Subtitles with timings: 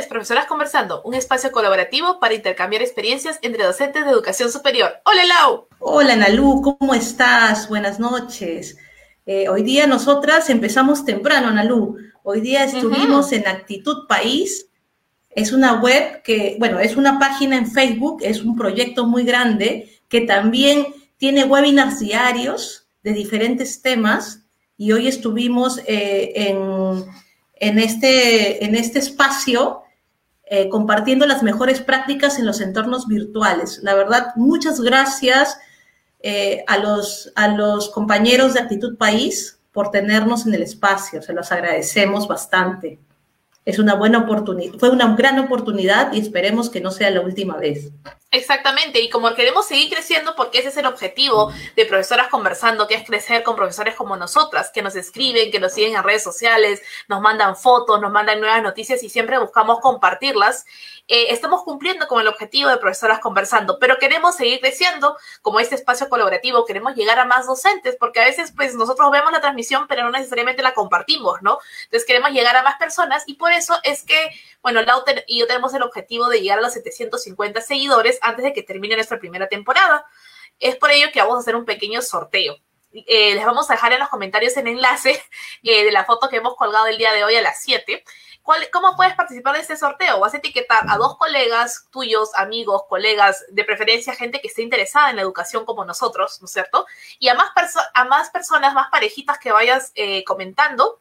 [0.00, 4.92] es Profesoras Conversando, un espacio colaborativo para intercambiar experiencias entre docentes de educación superior.
[5.04, 5.68] ¡Hola, Lau!
[5.78, 7.68] Hola, Nalu, ¿cómo estás?
[7.68, 8.78] Buenas noches.
[9.26, 11.98] Eh, hoy día nosotras empezamos temprano, Nalu.
[12.22, 14.68] Hoy día estuvimos en Actitud País.
[15.28, 20.00] Es una web que, bueno, es una página en Facebook, es un proyecto muy grande
[20.08, 20.86] que también
[21.18, 24.46] tiene webinars diarios de diferentes temas
[24.78, 27.04] y hoy estuvimos eh, en
[27.60, 29.82] en este, en este espacio
[30.52, 33.78] eh, compartiendo las mejores prácticas en los entornos virtuales.
[33.84, 35.56] La verdad, muchas gracias
[36.18, 41.22] eh, a, los, a los compañeros de Actitud País por tenernos en el espacio.
[41.22, 42.98] Se los agradecemos bastante.
[43.64, 47.56] Es una buena oportunidad, fue una gran oportunidad y esperemos que no sea la última
[47.56, 47.90] vez.
[48.32, 52.94] Exactamente, y como queremos seguir creciendo, porque ese es el objetivo de Profesoras Conversando, que
[52.94, 56.80] es crecer con profesores como nosotras, que nos escriben, que nos siguen en redes sociales,
[57.08, 60.64] nos mandan fotos, nos mandan nuevas noticias y siempre buscamos compartirlas.
[61.08, 65.74] Eh, estamos cumpliendo con el objetivo de Profesoras Conversando, pero queremos seguir creciendo como este
[65.74, 69.88] espacio colaborativo, queremos llegar a más docentes, porque a veces pues nosotros vemos la transmisión,
[69.88, 71.58] pero no necesariamente la compartimos, ¿no?
[71.86, 74.30] Entonces queremos llegar a más personas y eso es que,
[74.62, 78.52] bueno, Lauter y yo tenemos el objetivo de llegar a los 750 seguidores antes de
[78.52, 80.06] que termine nuestra primera temporada.
[80.58, 82.56] Es por ello que vamos a hacer un pequeño sorteo.
[82.92, 85.22] Eh, les vamos a dejar en los comentarios el enlace
[85.62, 88.04] eh, de la foto que hemos colgado el día de hoy a las 7.
[88.72, 90.18] ¿Cómo puedes participar de este sorteo?
[90.18, 95.10] Vas a etiquetar a dos colegas tuyos, amigos, colegas, de preferencia gente que esté interesada
[95.10, 96.86] en la educación como nosotros, ¿no es cierto?
[97.18, 97.52] Y a más,
[97.94, 101.00] a más personas, más parejitas que vayas eh, comentando,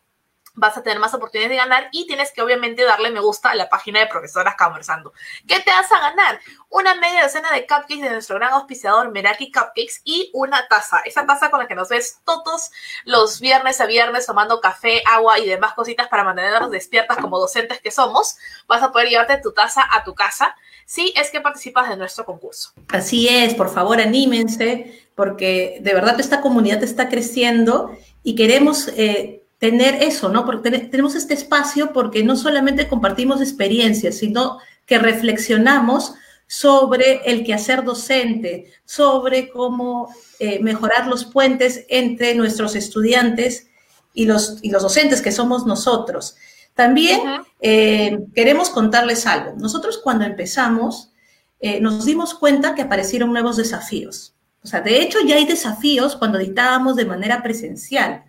[0.60, 3.56] vas a tener más oportunidades de ganar y tienes que obviamente darle me gusta a
[3.56, 5.14] la página de Profesoras Conversando.
[5.48, 6.40] ¿Qué te vas a ganar?
[6.70, 11.00] Una media docena de cupcakes de nuestro gran auspiciador Meraki Cupcakes y una taza.
[11.06, 12.72] Esa taza con la que nos ves todos
[13.06, 17.80] los viernes a viernes tomando café, agua y demás cositas para mantenernos despiertas como docentes
[17.80, 18.38] que somos.
[18.68, 22.26] Vas a poder llevarte tu taza a tu casa si es que participas de nuestro
[22.26, 22.72] concurso.
[22.90, 28.90] Así es, por favor anímense porque de verdad esta comunidad está creciendo y queremos...
[28.90, 30.46] Eh, tener eso, ¿no?
[30.46, 36.14] Porque tenemos este espacio porque no solamente compartimos experiencias, sino que reflexionamos
[36.48, 43.68] sobre el quehacer docente, sobre cómo eh, mejorar los puentes entre nuestros estudiantes
[44.14, 46.36] y los, y los docentes que somos nosotros.
[46.74, 47.22] También
[47.62, 49.54] eh, queremos contarles algo.
[49.58, 51.12] Nosotros cuando empezamos
[51.60, 54.34] eh, nos dimos cuenta que aparecieron nuevos desafíos.
[54.64, 58.24] O sea, de hecho ya hay desafíos cuando dictábamos de manera presencial.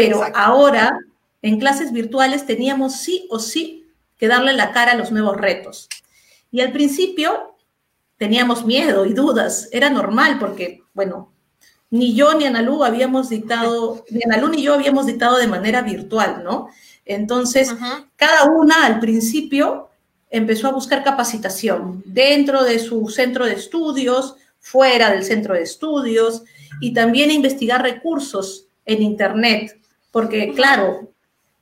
[0.00, 0.98] Pero ahora,
[1.42, 5.88] en clases virtuales, teníamos sí o sí que darle la cara a los nuevos retos.
[6.50, 7.54] Y al principio
[8.16, 11.32] teníamos miedo y dudas, era normal porque, bueno,
[11.90, 16.44] ni yo ni Analú habíamos dictado, ni Analú ni yo habíamos dictado de manera virtual,
[16.44, 16.68] ¿no?
[17.04, 17.70] Entonces,
[18.16, 19.90] cada una al principio
[20.30, 26.44] empezó a buscar capacitación dentro de su centro de estudios, fuera del centro de estudios,
[26.80, 29.79] y también a investigar recursos en Internet
[30.10, 31.12] porque claro,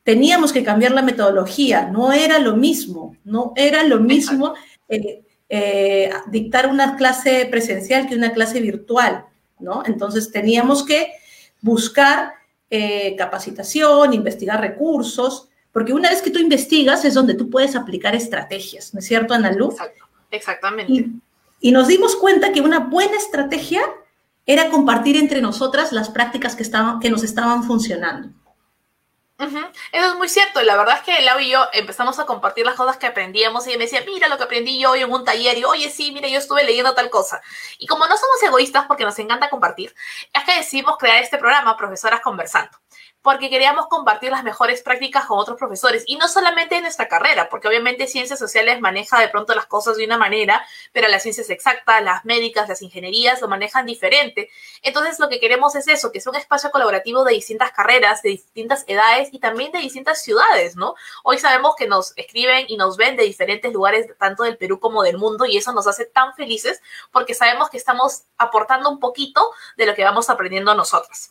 [0.04, 4.54] teníamos que cambiar la metodología, no era lo mismo, no era lo mismo
[4.88, 9.26] eh, eh, dictar una clase presencial que una clase virtual,
[9.58, 9.82] ¿no?
[9.84, 11.12] Entonces teníamos que
[11.60, 12.32] buscar
[12.70, 18.14] eh, capacitación, investigar recursos, porque una vez que tú investigas es donde tú puedes aplicar
[18.14, 19.70] estrategias, ¿no es cierto, Ana Lu?
[19.70, 21.06] Exacto, exactamente.
[21.60, 23.82] y nos dimos cuenta que una buena estrategia
[24.48, 28.30] era compartir entre nosotras las prácticas que, estaban, que nos estaban funcionando.
[29.92, 30.60] Eso es muy cierto.
[30.62, 33.70] La verdad es que Lau y yo empezamos a compartir las cosas que aprendíamos y
[33.72, 36.28] me decía, mira lo que aprendí yo hoy en un taller y oye, sí, mira,
[36.28, 37.40] yo estuve leyendo tal cosa.
[37.78, 39.94] Y como no somos egoístas porque nos encanta compartir,
[40.32, 42.78] es que decidimos crear este programa, Profesoras Conversando
[43.22, 47.48] porque queríamos compartir las mejores prácticas con otros profesores y no solamente en nuestra carrera,
[47.48, 51.50] porque obviamente ciencias sociales maneja de pronto las cosas de una manera, pero las ciencias
[51.50, 54.50] exactas, las médicas, las ingenierías lo manejan diferente.
[54.82, 58.30] Entonces lo que queremos es eso, que es un espacio colaborativo de distintas carreras, de
[58.30, 60.94] distintas edades y también de distintas ciudades, ¿no?
[61.24, 65.02] Hoy sabemos que nos escriben y nos ven de diferentes lugares, tanto del Perú como
[65.02, 66.80] del mundo, y eso nos hace tan felices
[67.10, 71.30] porque sabemos que estamos aportando un poquito de lo que vamos aprendiendo nosotros.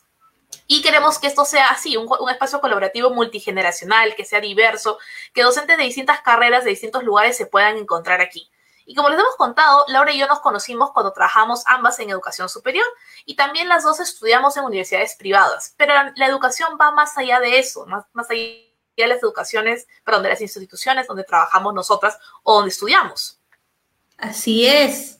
[0.70, 4.98] Y queremos que esto sea así, un, espacio colaborativo multigeneracional, que sea diverso,
[5.32, 8.50] que docentes de distintas carreras, de distintos lugares se puedan encontrar aquí.
[8.84, 12.50] Y como les hemos contado, Laura y yo nos conocimos cuando trabajamos ambas en educación
[12.50, 12.84] superior
[13.24, 15.74] y también las dos estudiamos en universidades privadas.
[15.78, 18.42] Pero la, educación va más allá de eso, más, más allá
[18.94, 23.40] de las educaciones, perdón, de las instituciones donde trabajamos nosotras o donde estudiamos.
[24.18, 25.17] Así es.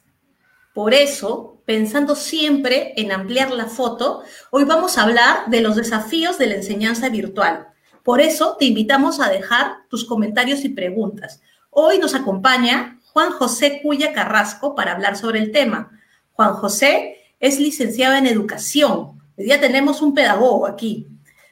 [0.75, 6.38] Por eso, pensando siempre en ampliar la foto, hoy vamos a hablar de los desafíos
[6.38, 7.69] de la enseñanza virtual.
[8.03, 11.41] Por eso te invitamos a dejar tus comentarios y preguntas.
[11.70, 15.91] Hoy nos acompaña Juan José Cuya Carrasco para hablar sobre el tema.
[16.32, 19.21] Juan José es licenciado en educación.
[19.37, 21.06] Hoy día tenemos un pedagogo aquí,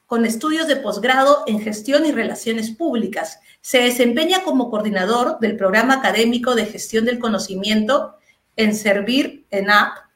[0.07, 3.41] con estudios de posgrado en gestión y relaciones públicas.
[3.61, 8.16] Se desempeña como coordinador del programa académico de gestión del conocimiento
[8.57, 10.07] en Servir en App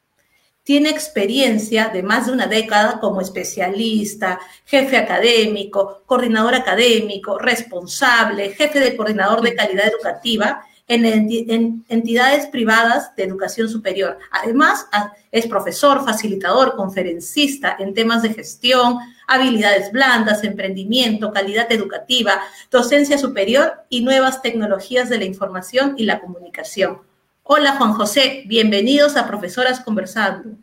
[0.63, 8.79] tiene experiencia de más de una década como especialista, jefe académico, coordinador académico, responsable, jefe
[8.79, 14.19] de coordinador de calidad educativa en, entidades privadas de educación superior.
[14.31, 14.87] Además,
[15.31, 23.85] es profesor, facilitador, conferencista en temas de gestión, habilidades blandas, emprendimiento, calidad educativa, docencia superior
[23.89, 27.10] y nuevas tecnologías de la información y la comunicación.
[27.43, 30.57] Hola Juan José, bienvenidos a Profesoras Conversando.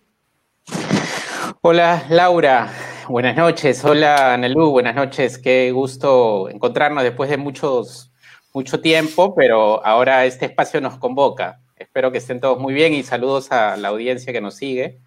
[1.62, 2.72] Hola Laura,
[3.10, 3.84] buenas noches.
[3.84, 5.38] Hola Analú, buenas noches.
[5.38, 8.12] Qué gusto encontrarnos después de muchos,
[8.54, 11.60] mucho tiempo, pero ahora este espacio nos convoca.
[11.76, 15.00] Espero que estén todos muy bien y saludos a la audiencia que nos sigue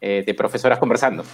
[0.00, 1.24] eh, de Profesoras Conversando.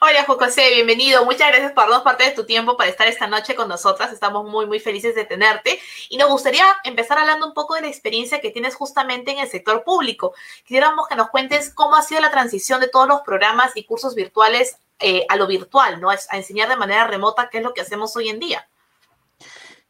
[0.00, 1.24] Hola, José, bienvenido.
[1.24, 4.12] Muchas gracias por dos partes de tu tiempo para estar esta noche con nosotras.
[4.12, 5.80] Estamos muy, muy felices de tenerte.
[6.08, 9.48] Y nos gustaría empezar hablando un poco de la experiencia que tienes justamente en el
[9.48, 10.34] sector público.
[10.62, 14.14] Quisiéramos que nos cuentes cómo ha sido la transición de todos los programas y cursos
[14.14, 16.10] virtuales eh, a lo virtual, ¿no?
[16.10, 18.68] A enseñar de manera remota, qué es lo que hacemos hoy en día.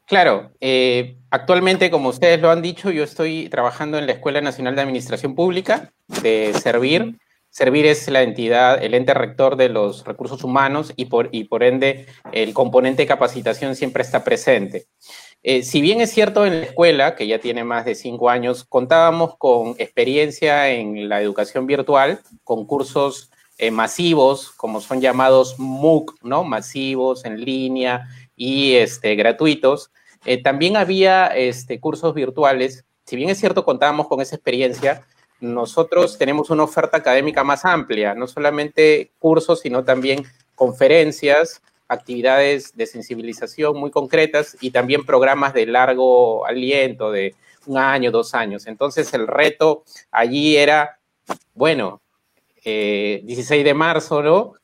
[0.06, 4.75] Claro, eh, actualmente, como ustedes lo han dicho, yo estoy trabajando en la Escuela Nacional
[4.76, 7.19] de Administración Pública de Servir
[7.56, 11.62] Servir es la entidad, el ente rector de los recursos humanos y por, y por
[11.62, 14.88] ende el componente de capacitación siempre está presente.
[15.43, 18.67] Eh, si bien es cierto en la escuela, que ya tiene más de cinco años,
[18.69, 26.12] contábamos con experiencia en la educación virtual, con cursos eh, masivos, como son llamados MOOC,
[26.23, 26.44] ¿no?
[26.44, 28.06] Masivos, en línea
[28.37, 29.91] y este, gratuitos.
[30.26, 32.85] Eh, también había este, cursos virtuales.
[33.06, 35.06] Si bien es cierto, contábamos con esa experiencia,
[35.41, 40.25] nosotros tenemos una oferta académica más amplia, no solamente cursos, sino también
[40.55, 47.35] conferencias, actividades de sensibilización muy concretas y también programas de largo aliento, de
[47.67, 48.67] un año, dos años.
[48.67, 50.99] Entonces el reto allí era,
[51.55, 52.00] bueno,
[52.65, 54.55] 16 eh, de marzo, ¿no?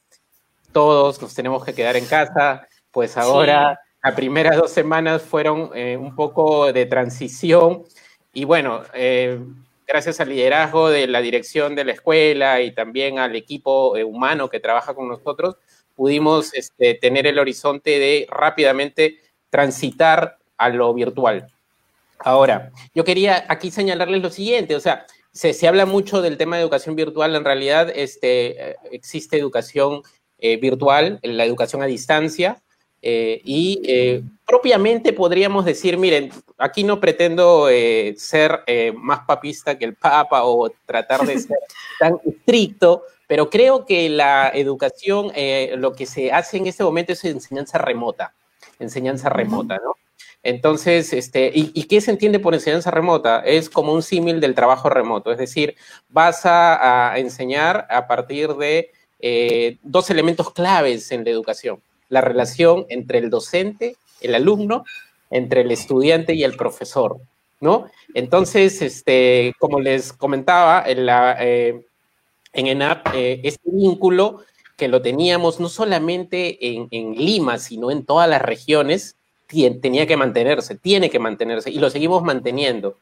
[0.72, 5.96] Todos nos tenemos que quedar en casa, pues ahora las primeras dos semanas fueron eh,
[5.96, 7.84] un poco de transición
[8.32, 9.38] y bueno, eh,
[9.92, 14.48] gracias al liderazgo de la dirección de la escuela y también al equipo eh, humano
[14.48, 15.56] que trabaja con nosotros,
[15.94, 21.46] pudimos este, tener el horizonte de rápidamente transitar a lo virtual.
[22.18, 26.62] Ahora, yo quería aquí señalarles lo siguiente, o sea, se, habla mucho del tema de
[26.62, 30.00] educación virtual, en realidad este, eh, existe educación
[30.38, 32.62] eh, virtual, la educación a distancia,
[33.04, 38.64] eh, y eh, propiamente podríamos decir, miren, aquí no pretendo eh, ser
[38.94, 41.58] más papista que el Papa o tratar de ser
[41.98, 45.32] tan estricto, pero creo que la educación,
[45.76, 48.34] lo que se hace en este momento es enseñanza remota,
[48.78, 49.96] enseñanza remota, ¿no?
[50.44, 53.40] Entonces, este, ¿y, qué se entiende por enseñanza remota?
[53.40, 55.76] Es como un símil del trabajo remoto, es decir,
[56.08, 58.90] vas a, a enseñar a partir de
[59.82, 61.80] dos elementos claves en la educación
[62.12, 64.84] la relación entre el docente, el alumno,
[65.30, 67.16] entre el estudiante y el profesor,
[67.58, 67.86] ¿no?
[68.12, 71.86] Entonces, este, como les comentaba, en, la, eh,
[72.52, 74.44] en ENAP, eh, este vínculo
[74.76, 79.16] que lo teníamos no solamente en, Lima, sino en todas las regiones,
[79.80, 82.98] tenía que mantenerse, tiene que mantenerse, y lo seguimos manteniendo.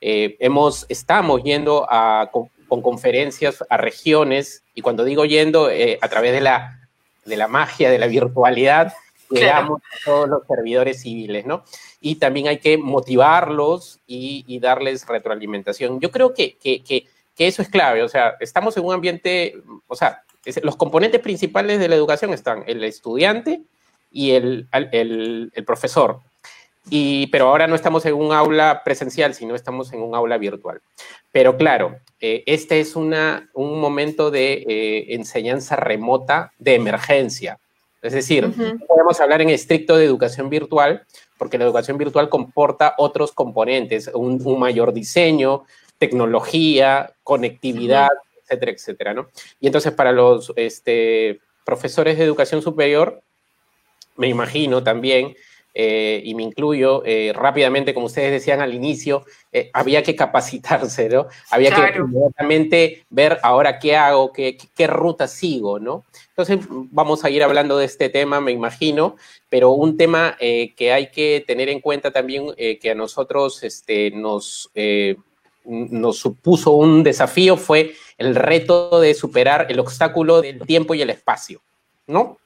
[0.00, 2.48] Eh, hemos, estamos yendo a, con,
[2.80, 5.68] conferencias a regiones, y cuando digo yendo,
[6.00, 6.83] a través de la
[7.24, 8.92] de la magia de la virtualidad,
[9.30, 11.64] llegamos a todos los servidores civiles, ¿no?
[12.00, 16.00] Y también hay que motivarlos y, darles retroalimentación.
[16.00, 17.06] Yo creo que, que,
[17.38, 19.56] eso es clave, o sea, estamos en un ambiente,
[19.88, 20.22] o sea,
[20.62, 23.62] los componentes principales de la educación están el estudiante
[24.10, 26.20] y el, el, el profesor.
[26.90, 30.82] Y, pero ahora no estamos en un aula presencial, sino estamos en un aula virtual.
[31.34, 37.58] Pero claro, eh, este es una, un momento de eh, enseñanza remota de emergencia.
[38.02, 38.52] Es decir,
[38.86, 41.04] podemos hablar en estricto de educación virtual,
[41.36, 45.64] porque la educación virtual comporta otros componentes, un, mayor diseño,
[45.98, 48.10] tecnología, conectividad,
[48.44, 49.26] etcétera, etcétera, ¿no?
[49.58, 53.22] Y entonces para los este, profesores de educación superior,
[54.16, 55.34] me imagino también
[55.76, 61.08] eh, y me incluyo, eh, rápidamente, como ustedes decían al inicio, eh, había que capacitarse,
[61.08, 61.26] ¿no?
[61.50, 66.04] Había que inmediatamente ver ahora qué hago, qué, qué, ruta sigo, ¿no?
[66.28, 69.16] Entonces, vamos a ir hablando de este tema, me imagino,
[69.48, 74.70] pero un tema que hay que tener en cuenta también, que a nosotros este, nos,
[75.64, 81.10] nos supuso un desafío, fue el reto de superar el obstáculo del tiempo y el
[81.10, 81.60] espacio,
[82.08, 82.38] ¿no?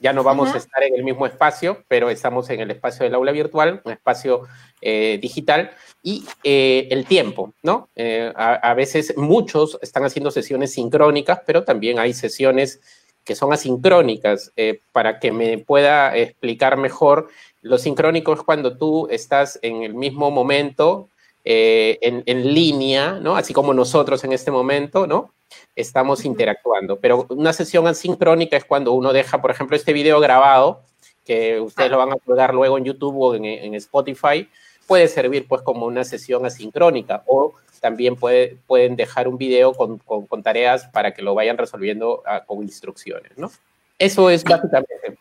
[0.00, 3.14] Ya no vamos a estar en el mismo espacio, pero estamos en el espacio del
[3.14, 4.48] aula virtual, un espacio
[4.80, 7.90] eh, digital, y eh, el tiempo, ¿no?
[7.94, 12.80] Eh, a, veces muchos están haciendo sesiones sincrónicas, pero también hay sesiones
[13.24, 14.52] que son asincrónicas.
[14.92, 17.28] para que me pueda explicar mejor,
[17.60, 21.10] lo sincrónico es cuando tú estás en el mismo momento,
[21.44, 23.36] en, en línea, ¿no?
[23.36, 25.32] Así como nosotros en este momento, ¿no?
[25.76, 26.98] estamos interactuando.
[26.98, 30.82] Pero una sesión asincrónica es cuando uno deja, por ejemplo, este video grabado,
[31.24, 34.48] que ustedes lo van a colgar luego en YouTube o en, Spotify,
[34.86, 39.98] puede servir pues como una sesión asincrónica o también puede, pueden dejar un video con,
[39.98, 43.50] con, tareas para que lo vayan resolviendo ah, con instrucciones, ¿no?
[43.98, 45.18] Eso es básicamente.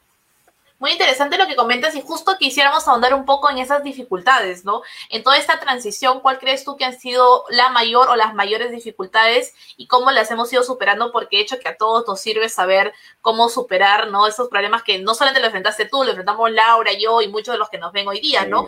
[0.79, 4.81] Muy interesante lo que comentas y justo quisiéramos ahondar un poco en esas dificultades, ¿no?
[5.09, 8.71] En toda esta transición, ¿cuál crees tú que han sido la mayor o las mayores
[8.71, 11.11] dificultades y cómo las hemos ido superando?
[11.11, 14.25] Porque de hecho que a todos nos sirve saber cómo superar, ¿no?
[14.25, 17.59] Esos problemas que no solamente lo enfrentaste tú, lo enfrentamos Laura, yo y muchos de
[17.59, 18.65] los que nos ven hoy día, ¿no?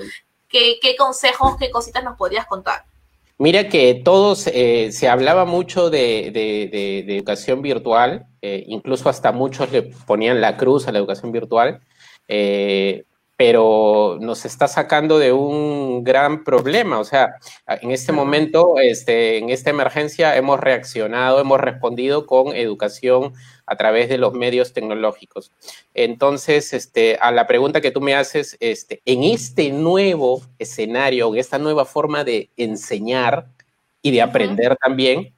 [0.50, 2.84] ¿Qué, consejos, qué cositas nos podrías contar?
[3.38, 6.28] Mira que todos, eh, se hablaba mucho de,
[7.08, 11.80] educación virtual, eh, incluso hasta muchos le ponían la cruz a la educación virtual,
[12.34, 13.04] eh,
[13.36, 17.00] pero nos está sacando de un gran problema.
[17.00, 17.36] O sea,
[17.68, 23.34] en este momento, este, en esta emergencia, hemos reaccionado, hemos respondido con educación
[23.66, 25.52] a través de los medios tecnológicos.
[25.94, 31.40] Entonces, este, a la pregunta que tú me haces, este, en este nuevo escenario, en
[31.40, 33.48] esta nueva forma de enseñar
[34.02, 35.34] y de aprender también,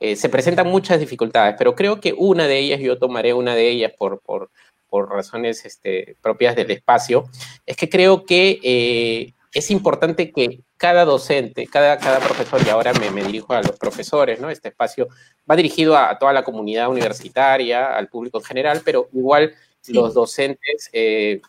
[0.00, 3.70] eh, se presentan muchas dificultades, pero creo que una de ellas, yo tomaré una de
[3.70, 4.50] ellas por, por,
[4.94, 7.24] por razones este, propias del espacio,
[7.66, 12.92] es que creo que eh, es importante que cada docente, cada, cada profesor, y ahora
[12.92, 14.50] me, me, dirijo a los profesores, ¿no?
[14.50, 15.08] Este espacio
[15.50, 19.52] va dirigido a, toda la comunidad universitaria, al público en general, pero igual
[19.88, 21.40] los docentes eh,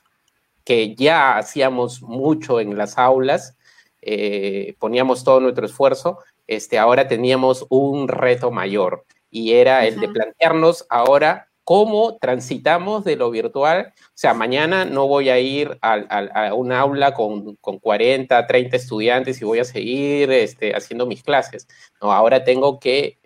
[0.64, 3.56] que ya hacíamos mucho en las aulas,
[4.02, 10.08] eh, poníamos todo nuestro esfuerzo, este, ahora teníamos un reto mayor y era el de
[10.08, 13.94] plantearnos ahora cómo transitamos de lo virtual.
[13.98, 19.42] O sea, mañana no voy a ir a, un aula con, con, 40, 30 estudiantes
[19.42, 21.68] y voy a seguir este, haciendo mis clases.
[22.02, 23.18] No, ahora tengo que,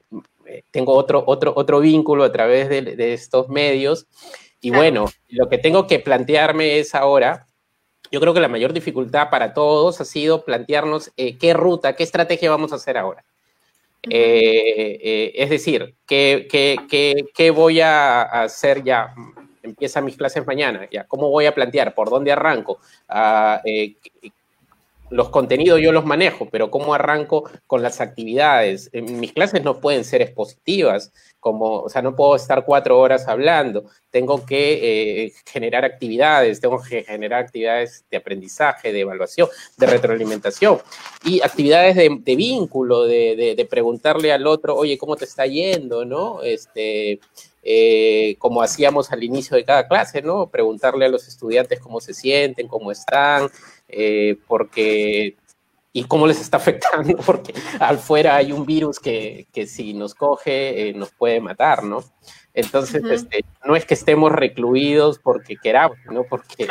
[0.47, 4.07] eh, tengo otro, otro, otro vínculo a través de, estos medios.
[4.61, 7.45] Y bueno, lo que tengo que plantearme es ahora,
[8.09, 12.03] yo creo que la mayor dificultad para todos ha sido plantearnos eh, qué ruta, qué
[12.03, 13.25] estrategia vamos a hacer ahora.
[14.03, 16.47] Eh, eh, es decir, ¿qué,
[17.33, 19.13] qué, voy a hacer ya?
[19.61, 21.05] Empiezan mis clases mañana, ya.
[21.05, 21.93] ¿Cómo voy a plantear?
[21.93, 22.79] ¿Por dónde arranco?
[23.07, 23.95] Ah, eh,
[25.09, 28.89] los contenidos yo los manejo, pero ¿cómo arranco con las actividades?
[28.93, 33.85] Mis clases no pueden ser expositivas, como, o sea, no puedo estar cuatro horas hablando,
[34.09, 39.47] tengo que eh, generar actividades, tengo que generar actividades de aprendizaje, de evaluación,
[39.77, 40.79] de retroalimentación
[41.23, 46.03] y actividades de, vínculo, de, preguntarle al otro, oye, ¿cómo te está yendo?
[46.05, 46.41] ¿No?
[46.43, 47.19] Este,
[47.63, 50.47] eh, como hacíamos al inicio de cada clase, ¿no?
[50.49, 53.49] Preguntarle a los estudiantes cómo se sienten, cómo están,
[53.87, 55.35] eh, porque
[55.91, 60.89] y cómo les está afectando, porque afuera hay un virus que, que si nos coge
[60.89, 62.03] eh, nos puede matar, ¿no?
[62.53, 66.23] Entonces, este, no es que estemos recluidos porque queramos, ¿no?
[66.23, 66.67] Porque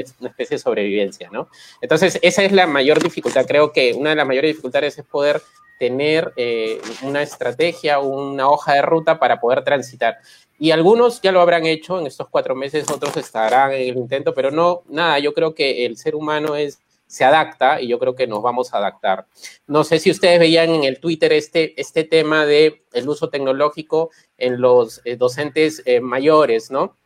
[0.00, 1.48] es una especie de sobrevivencia, ¿no?
[1.80, 3.46] Entonces, esa es la mayor dificultad.
[3.46, 5.40] Creo que una de las mayores dificultades es poder
[5.78, 10.18] tener eh, una estrategia, una hoja de ruta para poder transitar.
[10.58, 14.34] Y algunos ya lo habrán hecho en estos cuatro meses, otros estarán en el intento,
[14.34, 18.14] pero no, nada, yo creo que el ser humano es, se adapta y yo creo
[18.14, 19.26] que nos vamos a adaptar.
[19.66, 24.10] No sé si ustedes veían en el Twitter este, este tema de el uso tecnológico
[24.38, 26.96] en los eh, docentes eh, mayores, ¿no?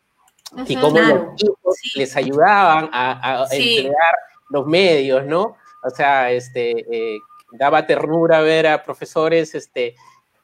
[0.67, 4.15] y cómo los hijos les ayudaban a, a emplear
[4.49, 5.57] los medios, ¿no?
[5.85, 7.21] O sea, este,
[7.53, 9.95] daba ternura ver a profesores este,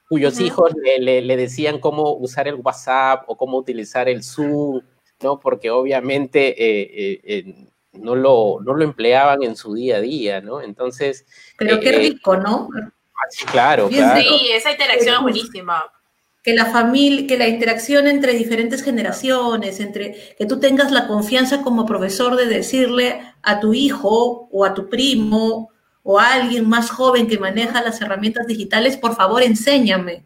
[0.09, 4.81] cuyos hijos le, decían cómo usar el WhatsApp o cómo utilizar el Zoom,
[5.23, 5.39] ¿no?
[5.39, 10.61] Porque obviamente eh, eh, no, lo, no lo empleaban en su día a día, ¿no?
[10.61, 11.27] Entonces...
[11.57, 12.69] Pero qué eh, rico, ¿no?
[13.31, 14.21] Sí, claro, claro.
[14.21, 15.85] Sí, esa interacción es buenísima.
[16.43, 21.63] que la familia, que la interacción entre diferentes generaciones, entre que tú tengas la confianza
[21.63, 25.71] como profesor de decirle a tu hijo o a tu primo
[26.03, 30.25] o a alguien más joven que maneja las herramientas digitales, por favor, enséñame.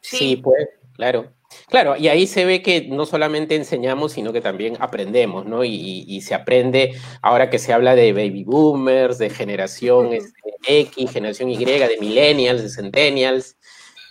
[0.00, 1.33] Sí, pues, claro.
[1.68, 5.64] Claro, y ahí se ve que no solamente enseñamos, sino que también aprendemos, ¿no?
[5.64, 11.50] Y, se aprende, ahora que se habla de baby boomers, de generación este, X, generación
[11.50, 13.56] Y, de millennials, de centennials,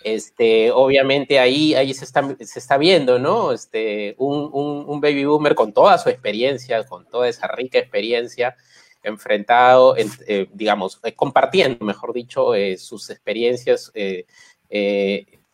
[0.04, 3.52] este, obviamente ahí, ahí se, está, se está viendo, ¿no?
[3.52, 4.50] Este, un,
[4.86, 8.54] un, baby boomer con toda su experiencia, con toda esa rica experiencia,
[9.02, 13.90] enfrentado, eh, digamos, eh, compartiendo, mejor dicho, eh, sus experiencias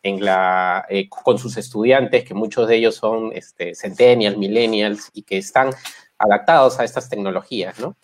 [0.03, 5.37] en la, con sus estudiantes, que muchos de ellos son este, centennials, millennials, y que
[5.37, 5.71] están
[6.17, 7.95] adaptados a estas tecnologías, ¿no?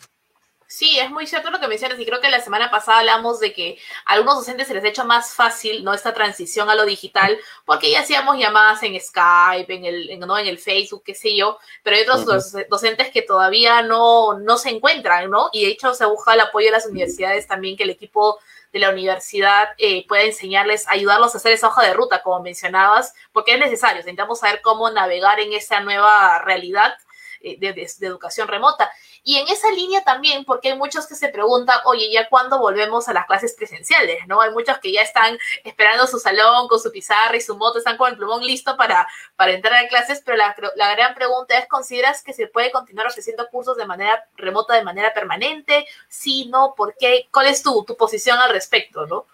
[0.70, 3.54] Sí, es muy cierto lo que mencionas y creo que la semana pasada hablamos de
[3.54, 6.84] que a algunos docentes se les ha hecho más fácil no esta transición a lo
[6.84, 10.36] digital porque ya hacíamos llamadas en Skype, en el, en, ¿no?
[10.36, 14.68] en el Facebook, qué sé yo, pero hay otros docentes que todavía no, no se
[14.68, 15.48] encuentran, ¿no?
[15.54, 18.38] Y de hecho se busca el apoyo de las universidades también, que el equipo
[18.72, 23.14] de la universidad eh, pueda enseñarles, ayudarlos a hacer esa hoja de ruta, como mencionabas,
[23.32, 26.94] porque es necesario, intentamos saber cómo navegar en esa nueva realidad
[27.40, 28.90] eh, de, educación remota.
[29.22, 33.08] Y en esa línea también, porque hay muchos que se preguntan, oye, ¿ya cuándo volvemos
[33.08, 34.26] a las clases presenciales?
[34.26, 34.40] ¿No?
[34.40, 37.96] Hay muchos que ya están esperando su salón con su pizarra y su moto, están
[37.96, 41.66] con el plumón listo para, para entrar a clases, pero la, la gran pregunta es,
[41.68, 45.86] ¿consideras que se puede continuar ofreciendo cursos de manera remota, de manera permanente?
[46.08, 47.28] Sí, no, ¿por qué?
[47.32, 49.26] ¿Cuál es tu, tu posición al respecto, no?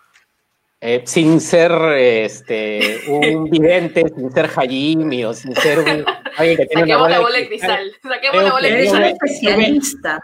[0.87, 6.05] Eh, sin ser este, un vidente, sin ser Hajimi o sin ser un,
[6.37, 7.93] alguien que tiene Saquemos una bola de cristal.
[8.03, 9.03] Saquemos la bola de cristal.
[9.03, 10.21] Eres un especialista.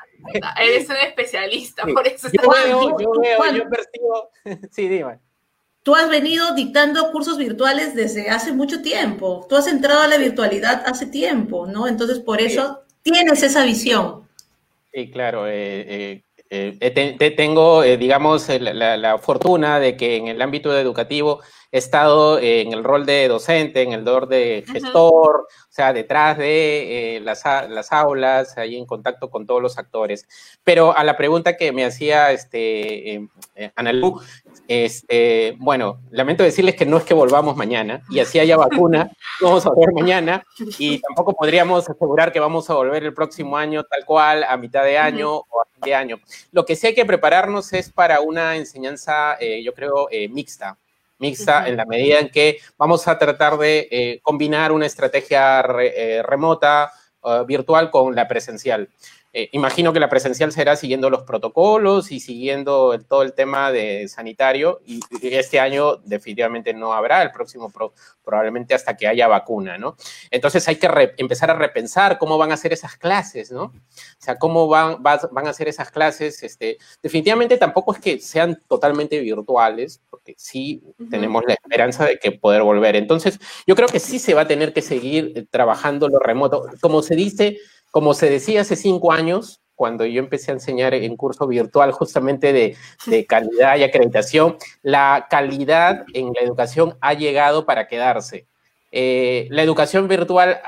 [0.60, 2.28] Eres un especialista, por eso.
[2.30, 4.30] Yo veo, yo veo, yo percibo.
[4.70, 5.18] Sí, dime.
[5.82, 9.46] Tú has venido dictando cursos virtuales desde hace mucho tiempo.
[9.48, 11.88] Tú has entrado a la virtualidad hace tiempo, ¿no?
[11.88, 14.28] Entonces, por eso tienes esa visión.
[14.92, 15.46] Sí, claro.
[15.46, 21.40] Eh, eh, eh, tengo, eh, digamos, la, fortuna de que en el ámbito educativo
[21.70, 26.38] he estado en el rol de docente, en el rol de gestor, o sea, detrás
[26.38, 30.26] de eh, las, las, aulas, ahí en contacto con todos los actores.
[30.64, 33.28] Pero a la pregunta que me hacía este,
[33.76, 34.20] Ana Lu,
[34.70, 39.48] este, bueno, lamento decirles que no es que volvamos mañana, y así haya vacuna, no
[39.48, 40.44] vamos a volver mañana,
[40.78, 44.84] y tampoco podríamos asegurar que vamos a volver el próximo año tal cual, a mitad
[44.84, 46.20] de año o a fin de año.
[46.52, 50.78] Lo que sí hay que prepararnos es para una enseñanza, eh, yo creo, eh, mixta,
[51.18, 56.92] mixta en la medida en que vamos a tratar de eh, combinar una estrategia remota,
[57.46, 58.88] virtual con la presencial.
[59.32, 64.08] Eh, imagino que la presencial será siguiendo los protocolos y siguiendo todo el tema de
[64.08, 67.72] sanitario y, este año definitivamente no habrá, el próximo
[68.24, 69.96] probablemente hasta que haya vacuna, ¿no?
[70.30, 73.64] Entonces hay que empezar a repensar cómo van a ser esas clases, ¿no?
[73.64, 73.72] O
[74.18, 76.42] sea, cómo van, van a ser esas clases.
[76.42, 82.32] Este, definitivamente tampoco es que sean totalmente virtuales, porque sí tenemos la esperanza de que
[82.32, 82.96] poder volver.
[82.96, 86.66] Entonces, yo creo que sí se va a tener que seguir trabajando lo remoto.
[86.80, 87.58] Como se dice,
[87.90, 92.52] como se decía hace cinco años, cuando yo empecé a enseñar en curso virtual justamente
[92.52, 92.76] de,
[93.28, 98.46] calidad y acreditación, la calidad en la educación ha llegado para quedarse.
[98.92, 100.60] Eh, la educación virtual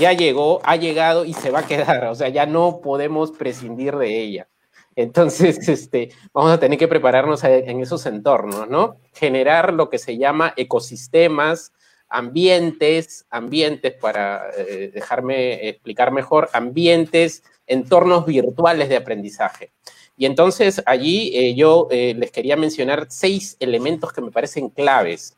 [0.00, 3.94] ya llegó, ha llegado y se va a quedar, o sea, ya no podemos prescindir
[3.96, 4.48] de ella.
[4.96, 8.96] Entonces, este, vamos a tener que prepararnos en esos entornos, ¿no?
[9.12, 11.72] Generar lo que se llama ecosistemas
[12.08, 19.72] ambientes, ambientes, para eh, dejarme explicar mejor, ambientes, entornos virtuales de aprendizaje.
[20.16, 25.36] Y entonces allí eh, yo eh, les quería mencionar seis elementos que me parecen claves,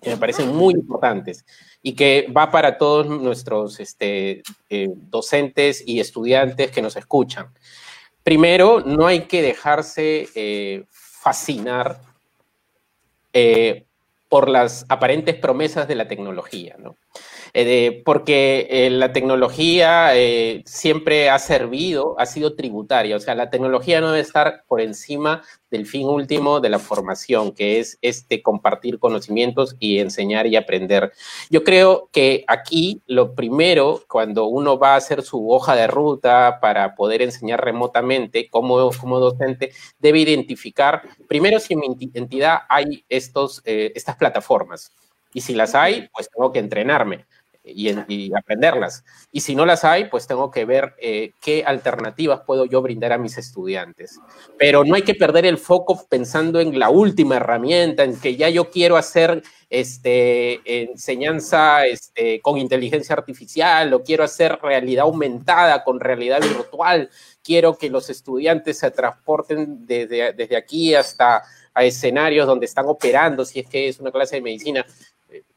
[0.00, 1.44] que me parecen muy importantes
[1.82, 7.46] y que va para todos nuestros este, docentes y estudiantes que nos escuchan.
[8.24, 12.00] Primero, no hay que dejarse fascinar
[14.32, 16.96] por las aparentes promesas de la tecnología, ¿no?
[17.54, 23.50] Eh, porque eh, la tecnología eh, siempre ha servido, ha sido tributaria, o sea, la
[23.50, 28.42] tecnología no debe estar por encima del fin último de la formación, que es este
[28.42, 31.12] compartir conocimientos y enseñar y aprender.
[31.50, 36.58] Yo creo que aquí lo primero, cuando uno va a hacer su hoja de ruta
[36.58, 43.04] para poder enseñar remotamente como, como docente, debe identificar primero si en mi entidad hay
[43.10, 44.90] estos, estas plataformas.
[45.34, 47.26] Y si las hay, pues tengo que entrenarme
[47.64, 49.04] y, aprenderlas.
[49.30, 53.12] Y si no las hay, pues tengo que ver eh, qué alternativas puedo yo brindar
[53.12, 54.18] a mis estudiantes.
[54.58, 58.48] Pero no hay que perder el foco pensando en la última herramienta, en que ya
[58.48, 66.00] yo quiero hacer este, enseñanza este, con inteligencia artificial o quiero hacer realidad aumentada con
[66.00, 67.10] realidad virtual.
[67.42, 71.42] Quiero que los estudiantes se transporten desde, desde aquí hasta
[71.74, 74.84] a escenarios donde están operando, si es que es una clase de medicina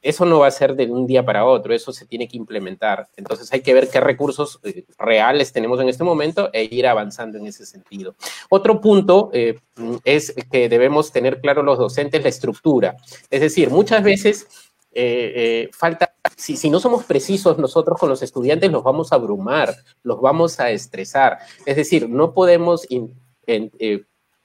[0.05, 3.09] eso no va a ser de un día para otro, eso se tiene que implementar.
[3.17, 7.39] Entonces hay que ver qué recursos eh, reales tenemos en este momento e ir avanzando
[7.39, 8.15] en ese sentido.
[8.49, 9.59] Otro punto eh,
[10.03, 12.95] es que debemos tener claro los docentes la estructura.
[13.31, 14.47] Es decir, muchas veces
[14.91, 19.75] eh, falta, si, si, no somos precisos nosotros con los estudiantes, los vamos a abrumar,
[20.03, 21.39] los vamos a estresar.
[21.65, 22.85] Es decir, no podemos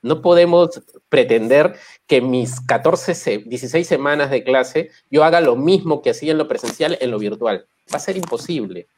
[0.03, 6.11] no podemos pretender que mis 14, 16 semanas de clase yo haga lo mismo que
[6.11, 7.67] hacía en lo presencial en lo virtual.
[7.93, 8.89] Va a ser imposible.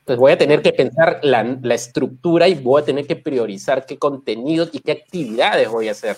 [0.00, 3.98] Entonces voy a tener que pensar la, estructura y voy a tener que priorizar qué
[3.98, 6.16] contenidos y qué actividades voy a hacer.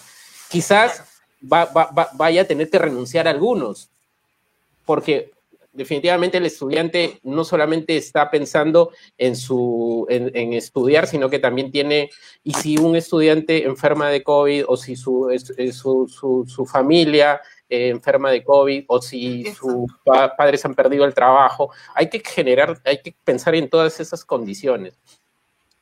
[0.50, 1.04] Quizás
[1.40, 3.88] vaya a tener que renunciar a algunos,
[4.84, 5.30] porque
[5.78, 12.10] definitivamente el estudiante no solamente está pensando en, su, en, estudiar, sino que también tiene,
[12.42, 15.30] y si un estudiante enferma de COVID o si su,
[15.72, 19.90] su, su, familia eh, enferma de COVID o si sus
[20.36, 24.98] padres han perdido el trabajo, hay que generar, hay que pensar en todas esas condiciones.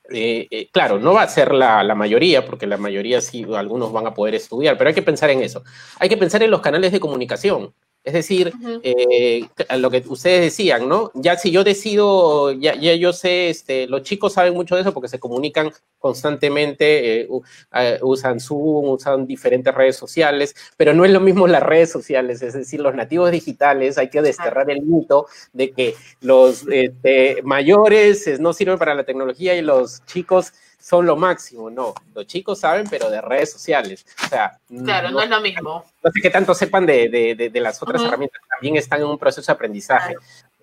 [0.09, 3.91] Eh, eh, claro, no va a ser la, la, mayoría, porque la mayoría sí, algunos
[3.91, 5.63] van a poder estudiar, pero hay que pensar en eso.
[5.99, 7.73] Hay que pensar en los canales de comunicación.
[8.07, 9.41] Es decir, eh,
[9.75, 11.11] lo que ustedes decían, ¿no?
[11.13, 14.93] Ya si yo decido, ya, ya, yo sé, este, los chicos saben mucho de eso
[14.93, 17.27] porque se comunican constantemente, eh,
[17.73, 22.41] eh, usan Zoom, usan diferentes redes sociales, pero no es lo mismo las redes sociales,
[22.41, 28.39] es decir, los nativos digitales, hay que desterrar el mito de que los este, mayores
[28.39, 31.93] no sirven para la tecnología y los chicos son lo máximo, no.
[32.13, 34.05] Los chicos saben, pero de redes sociales.
[34.25, 35.83] O sea, claro, no, es lo mismo.
[36.03, 39.17] No sé qué tanto sepan de, de, de, las otras herramientas, también están en un
[39.17, 40.15] proceso de aprendizaje.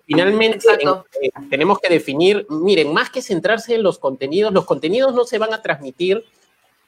[0.05, 0.67] Finalmente,
[1.21, 5.39] eh, tenemos que definir, miren, más que centrarse en los contenidos, los contenidos no se
[5.39, 6.23] van a transmitir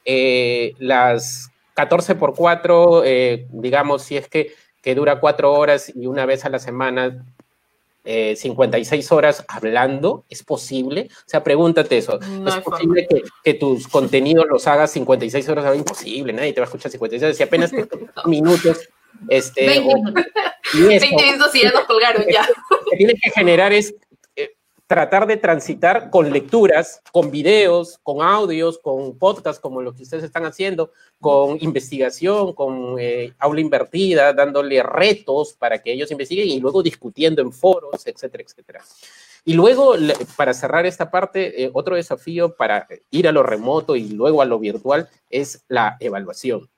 [0.05, 6.05] eh, las 14 por 4, eh, digamos, si es que, que dura cuatro horas y
[6.05, 7.25] una vez a la semana
[8.35, 10.25] 56 eh, horas hablando?
[10.29, 11.09] ¿Es posible?
[11.11, 12.19] O sea, pregúntate eso.
[12.21, 13.07] ¿Es posible
[13.43, 15.75] que, tus contenidos los hagas 56 horas?
[15.75, 17.37] Imposible, nadie te va a escuchar 56 horas.
[17.37, 17.71] Si apenas
[18.25, 18.89] minutos.
[19.29, 22.47] Este, 20, minutos y ya nos colgaron ya.
[22.69, 23.95] Lo que tienes que generar es
[24.87, 30.23] tratar de transitar con lecturas, con videos, con audios, con podcasts como los que ustedes
[30.23, 36.59] están haciendo, con investigación, con eh, aula invertida, dándole retos para que ellos investiguen y
[36.61, 38.81] luego discutiendo en foros, etcétera, etcétera.
[39.43, 39.95] Y luego,
[40.35, 44.45] para cerrar esta parte, eh, otro desafío para ir a lo remoto y luego a
[44.45, 46.69] lo virtual es la evaluación.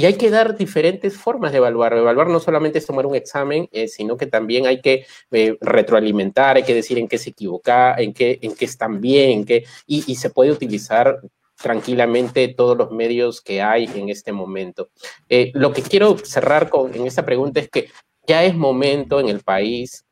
[0.00, 1.92] Y hay que dar diferentes formas de evaluar.
[1.92, 6.56] Evaluar no solamente es tomar un examen, eh, sino que también hay que eh, retroalimentar,
[6.56, 9.66] hay que decir en qué se equivoca, en qué, en qué están bien, en qué,
[9.86, 11.20] y, se puede utilizar
[11.54, 14.88] tranquilamente todos los medios que hay en este momento.
[15.28, 17.90] Eh, lo que quiero cerrar con, en esta pregunta es que
[18.26, 20.06] ya es momento en el país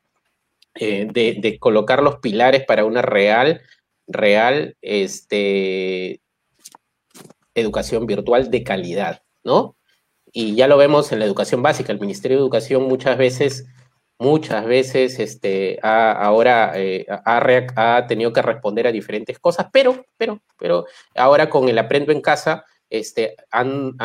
[0.75, 3.61] de, de, colocar los pilares para una real,
[4.05, 6.21] real este,
[7.55, 9.23] educación virtual de calidad.
[9.43, 9.78] ¿no?
[10.31, 11.91] Y ya lo vemos en la educación básica.
[11.91, 13.65] El Ministerio de Educación muchas veces,
[14.17, 20.41] muchas veces, este, ha, ahora eh, ha, tenido que responder a diferentes cosas, pero, pero,
[20.57, 23.95] pero ahora con el Aprendo en Casa, este, han,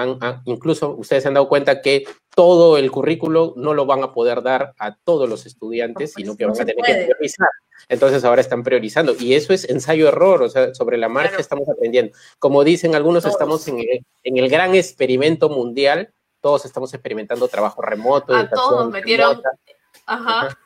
[0.45, 2.05] incluso ustedes se han dado cuenta que
[2.35, 6.45] todo el currículo no lo van a poder dar a todos los estudiantes, sino que
[6.45, 7.49] van a tener que priorizar.
[7.89, 12.17] Entonces ahora están priorizando y eso es ensayo-error, o sea, sobre la marcha estamos aprendiendo.
[12.39, 13.79] Como dicen algunos, estamos en
[14.25, 18.35] el, gran experimento mundial, todos estamos experimentando trabajo remoto.
[18.35, 19.41] A todos nos metieron,
[20.07, 20.57] ajá.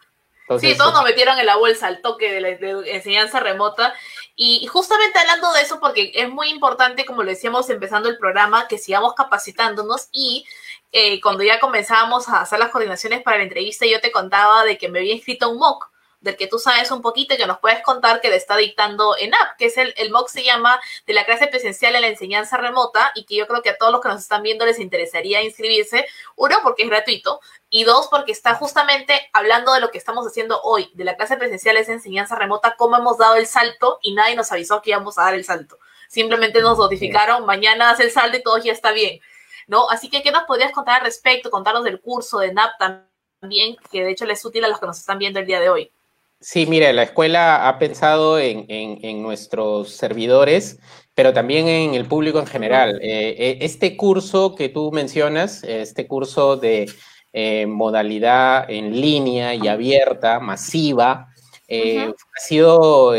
[0.61, 3.95] sí, todos nos metieron en la bolsa al toque de la enseñanza remota.
[4.37, 8.69] Y justamente hablando de eso, porque es muy importante, como lo decíamos empezando el programa,
[8.69, 10.47] que sigamos capacitándonos y
[10.93, 14.79] eh, cuando ya comenzábamos a hacer las coordinaciones para la entrevista, yo te contaba de
[14.79, 17.59] que me había inscrito un MOOC del que tú sabes un poquito y que nos
[17.59, 20.81] puedes contar que le está dictando en app, que es el, el MOOC se llama
[21.07, 23.93] de la clase presencial en la enseñanza remota y que yo creo que a todos
[23.93, 28.33] los que nos están viendo les interesaría inscribirse, uno porque es gratuito y dos porque
[28.33, 32.35] está justamente hablando de lo que estamos haciendo hoy, de la clase presencial esa enseñanza
[32.35, 35.45] remota, cómo hemos dado el salto y nadie nos avisó que íbamos a dar el
[35.45, 35.79] salto.
[36.09, 39.21] Simplemente nos notificaron, mañana hace el salto y todo ya está bien.
[39.69, 39.89] ¿No?
[39.89, 41.51] Así que, ¿qué nos podrías contar al respecto?
[41.51, 44.87] Contarnos del curso de NAP también, que de hecho les es útil a los que
[44.87, 45.93] nos están viendo el día de hoy.
[46.41, 50.79] Sí, mire, la escuela ha pensado en, en, nuestros servidores,
[51.15, 53.01] pero también en el público en general.
[53.03, 56.89] Eh, eh, este curso que tú mencionas, este curso de
[57.33, 61.29] eh, modalidad en línea y abierta, masiva,
[61.69, 63.15] ha sido,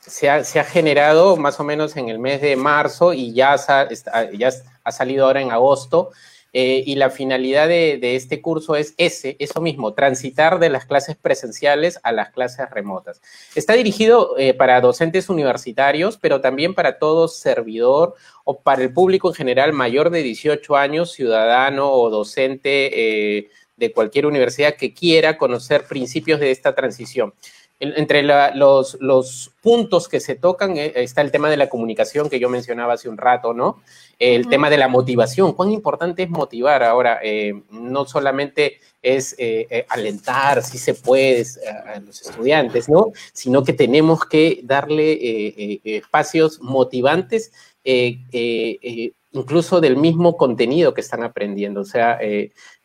[0.00, 3.56] se ha, se, ha, generado más o menos en el mes de marzo y ya,
[4.32, 4.50] ya
[4.88, 6.10] ha salido ahora en agosto.
[6.54, 11.14] Eh, y la finalidad de, este curso es ese, eso mismo, transitar de las clases
[11.14, 13.20] presenciales a las clases remotas.
[13.54, 19.28] Está dirigido eh, para docentes universitarios, pero también para todo servidor o para el público
[19.28, 25.36] en general mayor de 18 años, ciudadano o docente eh, de cualquier universidad que quiera
[25.36, 27.34] conocer principios de esta transición
[27.80, 32.40] entre los, los, puntos que se tocan eh, está el tema de la comunicación que
[32.40, 33.82] yo mencionaba hace un rato, ¿no?
[34.18, 35.52] El tema de la motivación.
[35.52, 37.20] ¿Cuán importante es motivar ahora?
[37.22, 41.44] Eh, no solamente es eh, alentar, si se puede,
[41.86, 43.12] a, los estudiantes, ¿no?
[43.32, 47.52] Sino que tenemos que darle espacios motivantes
[49.32, 51.82] incluso del mismo contenido que están aprendiendo.
[51.82, 52.18] O sea,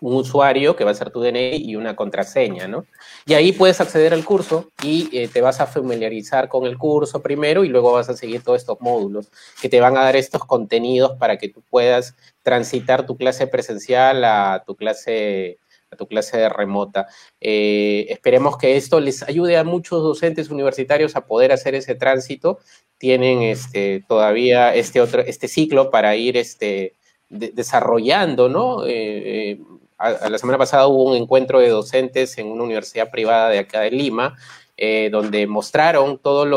[0.00, 2.86] un usuario que va a ser tu DNI y una contraseña, ¿no?
[3.26, 7.20] Y ahí puedes acceder al curso y eh, te vas a familiarizar con el curso
[7.20, 9.28] primero y luego vas a seguir todos estos módulos
[9.60, 14.24] que te van a dar estos contenidos para que tú puedas transitar tu clase presencial
[14.24, 15.58] a tu clase
[15.90, 17.06] a tu clase remota.
[17.40, 22.58] Eh, esperemos que esto les ayude a muchos docentes universitarios a poder hacer ese tránsito.
[22.98, 26.94] Tienen este, todavía este otro, este ciclo para ir este,
[27.30, 28.84] desarrollando, ¿no?
[28.86, 29.58] Eh,
[29.98, 33.90] la semana pasada hubo un encuentro de docentes en una universidad privada de acá de
[33.90, 34.36] Lima,
[34.76, 36.48] eh, donde mostraron todas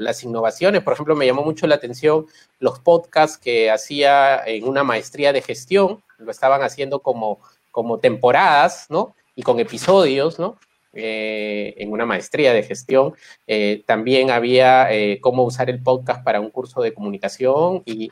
[0.00, 0.82] las innovaciones.
[0.82, 2.26] Por ejemplo, me llamó mucho la atención
[2.60, 8.86] los podcasts que hacía en una maestría de gestión, lo estaban haciendo como, como temporadas,
[8.88, 9.14] ¿no?
[9.34, 10.58] Y con episodios, ¿no?
[10.94, 13.12] Eh, en una maestría de gestión.
[13.46, 18.10] Eh, también había eh, cómo usar el podcast para un curso de comunicación y,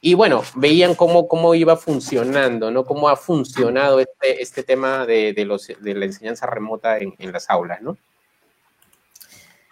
[0.00, 2.84] y, bueno, veían cómo, cómo iba funcionando, ¿no?
[2.84, 7.30] Cómo ha funcionado este, este tema de, de, los, de la enseñanza remota en, en
[7.30, 7.96] las aulas, ¿no?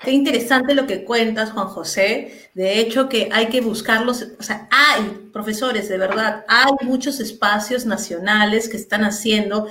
[0.01, 2.51] Qué interesante lo que cuentas, Juan José.
[2.55, 7.87] De hecho, que hay que buscarlos, o sea, hay profesores, de verdad, hay muchos espacios
[7.87, 9.67] nacionales que están haciendo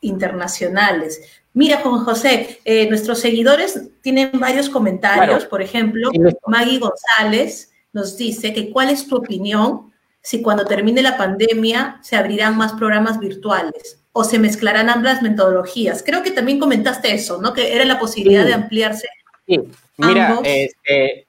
[0.00, 1.20] internacionales.
[1.56, 5.46] Mira, Juan José, eh, nuestros seguidores tienen varios comentarios.
[5.46, 6.10] Por ejemplo,
[6.46, 9.90] Maggie González nos dice que cuál es tu opinión
[10.20, 16.02] si cuando termine la pandemia se abrirán más programas virtuales o se mezclarán ambas metodologías.
[16.04, 17.54] Creo que también comentaste eso, ¿no?
[17.54, 19.08] Que era la posibilidad de ampliarse
[19.46, 19.60] Sí,
[19.96, 21.28] mira, este,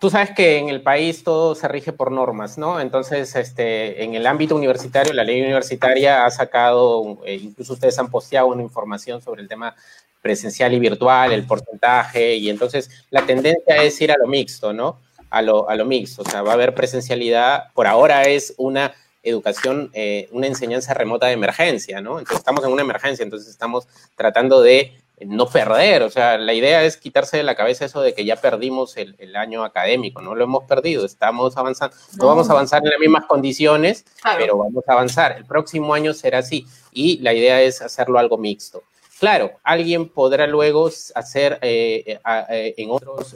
[0.00, 2.80] tú sabes que en el país todo se rige por normas, ¿no?
[2.80, 8.10] Entonces, este, en el ámbito universitario, la ley universitaria ha sacado, eh, incluso ustedes han
[8.10, 9.76] posteado una información sobre el tema
[10.20, 14.98] presencial y virtual, el porcentaje, y entonces la tendencia es ir a lo mixto, ¿no?
[15.30, 18.92] A lo, a lo mixto, o sea, va a haber presencialidad, por ahora es una
[19.22, 22.18] educación, eh, una enseñanza remota de emergencia, ¿no?
[22.18, 24.92] Entonces estamos en una emergencia, entonces estamos tratando de
[25.26, 28.36] no perder, o sea, la idea es quitarse de la cabeza eso de que ya
[28.36, 32.90] perdimos el, año académico, no lo hemos perdido, estamos avanzando, no, vamos a avanzar en
[32.90, 34.04] las mismas condiciones,
[34.36, 38.38] pero vamos a avanzar, el próximo año será así y la idea es hacerlo algo
[38.38, 38.82] mixto.
[39.18, 42.18] Claro, alguien podrá luego hacer, eh, eh,
[42.50, 43.34] eh, en otros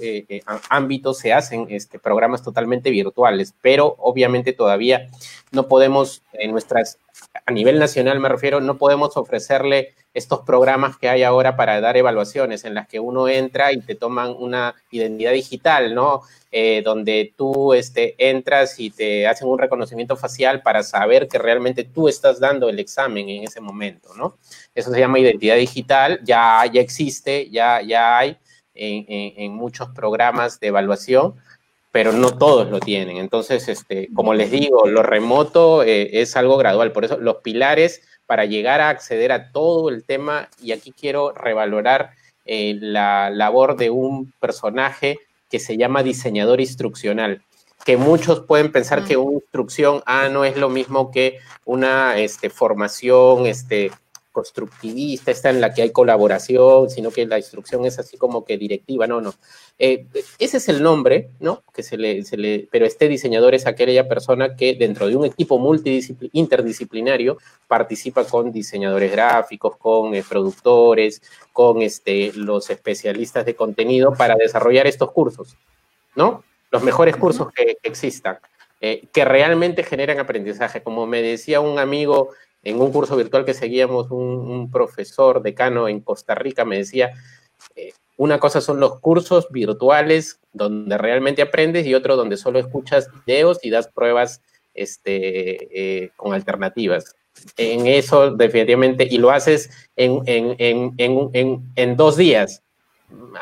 [0.68, 5.08] ámbitos se hacen este, programas totalmente virtuales, pero obviamente todavía
[5.50, 6.98] no podemos, en nuestras,
[7.46, 11.96] a nivel nacional me refiero, no podemos ofrecerle estos programas que hay ahora para dar
[11.96, 16.22] evaluaciones en las que uno entra y te toman una identidad digital, ¿no?
[16.50, 21.84] Eh, donde tú este, entras y te hacen un reconocimiento facial para saber que realmente
[21.84, 24.36] tú estás dando el examen en ese momento, ¿no?
[24.74, 28.36] Eso se llama identidad digital, ya, ya existe, ya, ya hay
[28.74, 31.36] en, en muchos programas de evaluación,
[31.92, 33.18] pero no todos lo tienen.
[33.18, 36.90] Entonces, este, como les digo, lo remoto eh, es algo gradual.
[36.90, 41.32] Por eso los pilares para llegar a acceder a todo el tema, y aquí quiero
[41.32, 42.12] revalorar
[42.46, 45.18] eh, la labor de un personaje
[45.50, 47.42] que se llama diseñador instruccional
[47.84, 52.48] que muchos pueden pensar que una instrucción ah, no es lo mismo que una este,
[52.48, 53.90] formación este,
[54.30, 58.56] constructivista, esta en la que hay colaboración, sino que la instrucción es así como que
[58.56, 59.34] directiva, no, no.
[59.78, 60.06] Eh,
[60.38, 61.64] ese es el nombre, ¿no?
[61.74, 65.24] Que se le, se le, pero este diseñador es aquella persona que dentro de un
[65.24, 65.60] equipo
[66.32, 74.36] interdisciplinario participa con diseñadores gráficos, con eh, productores, con este, los especialistas de contenido para
[74.36, 75.56] desarrollar estos cursos,
[76.14, 76.44] ¿no?
[76.70, 78.38] Los mejores cursos que, existan.
[78.80, 80.82] Eh, que realmente generan aprendizaje.
[80.82, 82.30] Como me decía un amigo
[82.62, 87.12] en un curso virtual que seguíamos, un, profesor decano en Costa Rica me decía,
[88.22, 93.58] una cosa son los cursos virtuales donde realmente aprendes y otro donde solo escuchas videos
[93.64, 94.40] y das pruebas
[94.74, 97.16] este, eh, con alternativas.
[97.56, 102.62] En eso definitivamente, y lo haces en, en, dos días.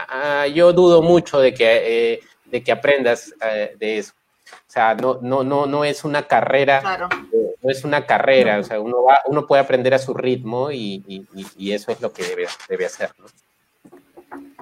[0.08, 3.34] Ah, yo dudo mucho de que, eh, de que aprendas
[3.78, 4.14] de eso.
[4.50, 7.10] O sea, no, no, no, no es una carrera,
[7.62, 11.26] no es una carrera, o sea, uno, va, uno puede aprender a su ritmo y,
[11.58, 13.10] eso es lo que debe, debe hacer.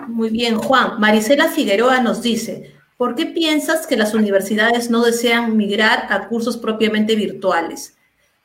[0.08, 0.98] Muy bien, Juan.
[0.98, 6.56] Marisela Figueroa nos dice, ¿por qué piensas que las universidades no desean migrar a cursos
[6.56, 7.96] propiamente virtuales?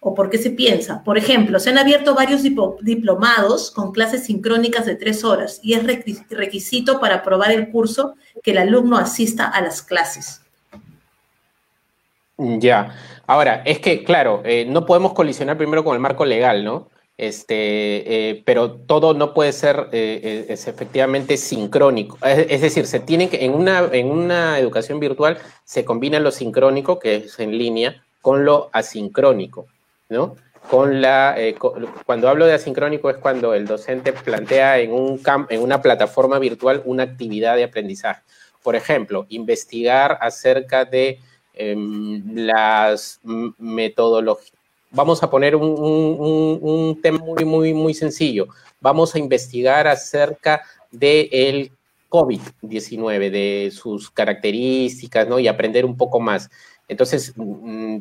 [0.01, 1.01] ¿O por qué se piensa?
[1.03, 5.83] Por ejemplo, se han abierto varios diplomados con clases sincrónicas de tres horas y es
[6.29, 10.41] requisito para aprobar el curso que el alumno asista a las clases.
[12.37, 12.93] Ya.
[13.25, 16.89] Ahora, es que, claro, eh, no podemos colisionar primero con el marco legal, ¿no?
[17.17, 22.17] Este, eh, pero todo no puede ser eh, es efectivamente sincrónico.
[22.25, 26.99] Es, decir, se tiene que, en una, en una educación virtual se combina lo sincrónico,
[26.99, 29.67] que es en línea, con lo asincrónico,
[30.09, 30.35] ¿no?
[30.69, 31.35] Con la,
[32.05, 36.81] cuando hablo de asincrónico es cuando el docente plantea en, un en una plataforma virtual
[36.85, 38.21] una actividad de aprendizaje.
[38.63, 41.19] Por ejemplo, investigar acerca de
[41.55, 43.19] Em, las
[43.59, 44.51] metodologías.
[44.93, 48.47] Vamos a poner un, tema muy, muy, muy sencillo.
[48.79, 51.71] Vamos a investigar acerca del el
[52.09, 55.39] COVID-19, de sus características, ¿no?
[55.39, 56.49] Y aprender un poco más.
[56.87, 57.97] Entonces, mm,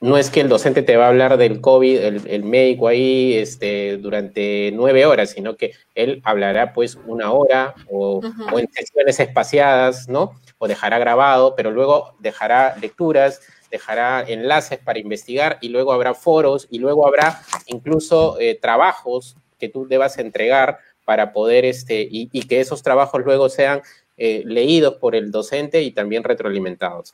[0.00, 3.96] no es que el docente te va a hablar del COVID, el, médico ahí, este,
[3.96, 8.20] durante nueve horas, sino que él hablará pues una hora o,
[8.52, 10.34] o en sesiones espaciadas, ¿no?
[10.58, 16.66] o dejará grabado, pero luego dejará lecturas, dejará enlaces para investigar y luego habrá foros
[16.70, 22.60] y luego habrá incluso eh, trabajos que tú debas entregar para poder, este, y, que
[22.60, 23.82] esos trabajos luego sean
[24.16, 27.12] eh, leídos por el docente y también retroalimentados.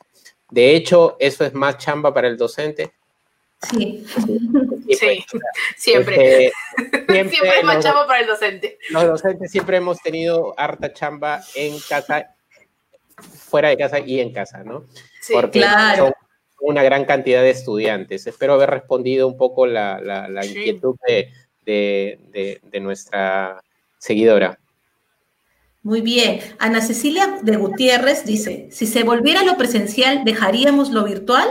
[0.51, 2.93] De hecho, eso es más chamba para el docente.
[3.71, 5.31] Sí, sí, siempre.
[5.77, 6.51] siempre.
[7.29, 8.77] siempre es más chamba para el docente.
[8.89, 12.35] Los docentes siempre hemos tenido harta chamba en casa
[13.23, 14.85] fuera de casa y en casa, ¿no?
[15.21, 16.05] Sí, Porque claro.
[16.05, 16.13] Son
[16.65, 18.25] una gran cantidad de estudiantes.
[18.27, 19.99] Espero haber respondido un poco la,
[20.43, 20.95] inquietud
[21.65, 23.61] de, nuestra
[23.97, 24.59] seguidora.
[25.83, 26.39] Muy bien.
[26.57, 31.47] Ana Cecilia de Gutiérrez dice, si se volviera lo presencial, ¿dejaríamos lo virtual?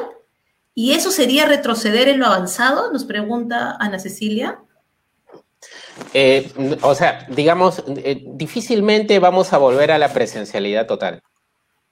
[0.75, 2.93] ¿Y eso sería retroceder en lo avanzado?
[2.93, 4.59] Nos pregunta Ana Cecilia.
[6.13, 6.51] Eh,
[6.83, 11.23] o sea, digamos, eh, difícilmente vamos a volver a la presencialidad total.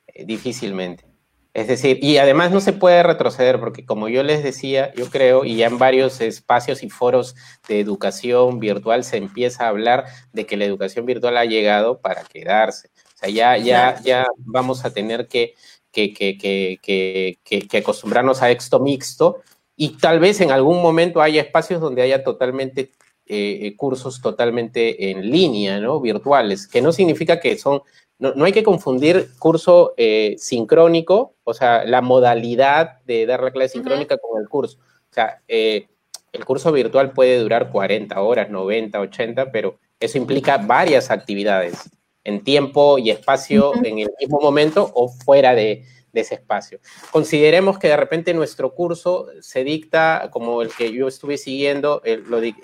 [0.09, 1.12] Eh, difícilmente.
[1.55, 5.45] Es decir, y además no se puede retroceder porque como yo les decía, yo creo,
[5.45, 7.37] y ya en varios espacios y foros
[7.69, 12.25] de educación virtual se empieza a hablar de que la educación virtual ha llegado para
[12.25, 12.89] quedarse.
[13.15, 15.55] O sea, ya, ya, ya vamos a tener que,
[15.91, 19.43] que, que, que acostumbrarnos a esto mixto
[19.77, 22.93] y tal vez en algún momento haya espacios donde haya totalmente
[23.27, 26.01] eh, eh, cursos totalmente en línea, ¿no?
[26.01, 27.83] Virtuales, que no significa que son
[28.23, 33.75] no, hay que confundir curso eh, sincrónico, o sea, la modalidad de dar la clase
[33.75, 34.79] sincrónica con el curso.
[34.79, 35.89] O sea, eh,
[36.33, 41.91] el curso virtual puede durar 40 horas, 90, 80, pero eso implica varias actividades
[42.23, 46.79] en tiempo y espacio en el mismo momento o fuera de, ese espacio.
[47.11, 52.03] Consideremos que de repente nuestro curso se dicta como el que yo estuve siguiendo,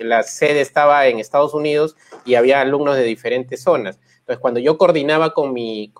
[0.00, 3.98] la sede estaba en Estados Unidos y había alumnos de diferentes zonas.
[4.28, 5.90] Entonces, cuando yo coordinaba con mi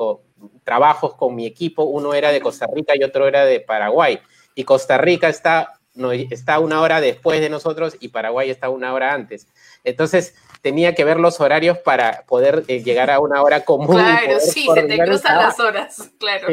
[0.63, 4.21] trabajos con mi equipo, uno era de Costa Rica y otro era de Paraguay.
[4.55, 8.93] Y Costa Rica está no, está una hora después de nosotros y Paraguay está una
[8.93, 9.49] hora antes.
[9.83, 13.97] Entonces, tenía que ver los horarios para poder eh, llegar a una hora común.
[13.97, 16.49] Claro, sí, se te cruzan las horas, claro.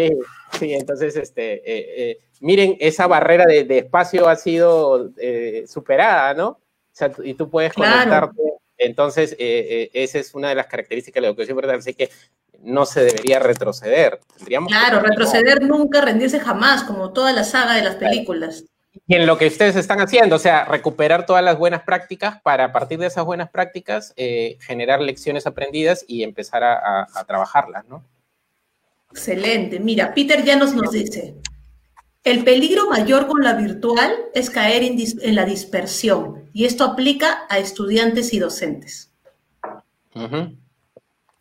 [0.57, 5.11] Sí, entonces, este, eh, eh, miren, esa barrera de, espacio ha sido
[5.67, 6.47] superada, ¿no?
[6.47, 6.59] O
[6.93, 8.41] sea, y tú puedes conectarte.
[8.77, 12.09] Entonces, esa es una de las características de la educación verdad, así que
[12.61, 14.19] no se debería retroceder.
[14.37, 18.65] Tendríamos claro, retroceder nunca, rendirse jamás, como toda la saga de las películas.
[19.07, 22.65] Y en lo que ustedes están haciendo, o sea, recuperar todas las buenas prácticas para
[22.65, 28.03] a partir de esas buenas prácticas eh, generar lecciones aprendidas y empezar a, trabajarlas, ¿no?
[29.11, 29.79] Excelente.
[29.79, 31.35] Mira, Peter ya nos, nos dice,
[32.23, 37.59] el peligro mayor con la virtual es caer en, la dispersión y esto aplica a
[37.59, 39.11] estudiantes y docentes.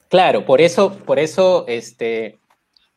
[0.09, 2.41] Claro, por eso, por eso este,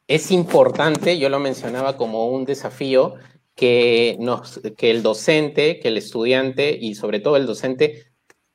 [0.07, 3.13] es importante, yo lo mencionaba como un desafío,
[3.53, 8.07] que, nos, que el docente, que el estudiante y sobre todo el docente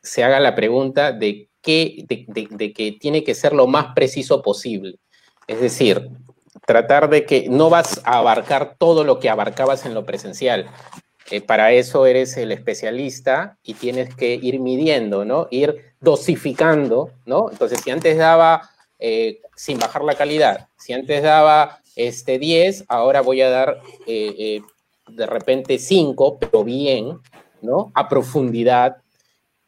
[0.02, 4.98] se haga la pregunta de, qué, de, que tiene que ser lo más preciso posible.
[5.46, 6.08] Es decir,
[6.66, 10.68] tratar de que no vas a abarcar todo lo que abarcabas en lo presencial.
[11.30, 15.48] Eh, para eso eres el especialista y tienes que ir midiendo, ¿no?
[15.50, 17.50] Ir dosificando, ¿no?
[17.50, 23.20] Entonces, si antes daba, eh, sin bajar la calidad, si antes daba este 10, ahora
[23.20, 24.60] voy a dar eh,
[25.08, 27.18] de repente cinco, pero bien,
[27.60, 27.92] ¿no?
[27.94, 28.96] A profundidad.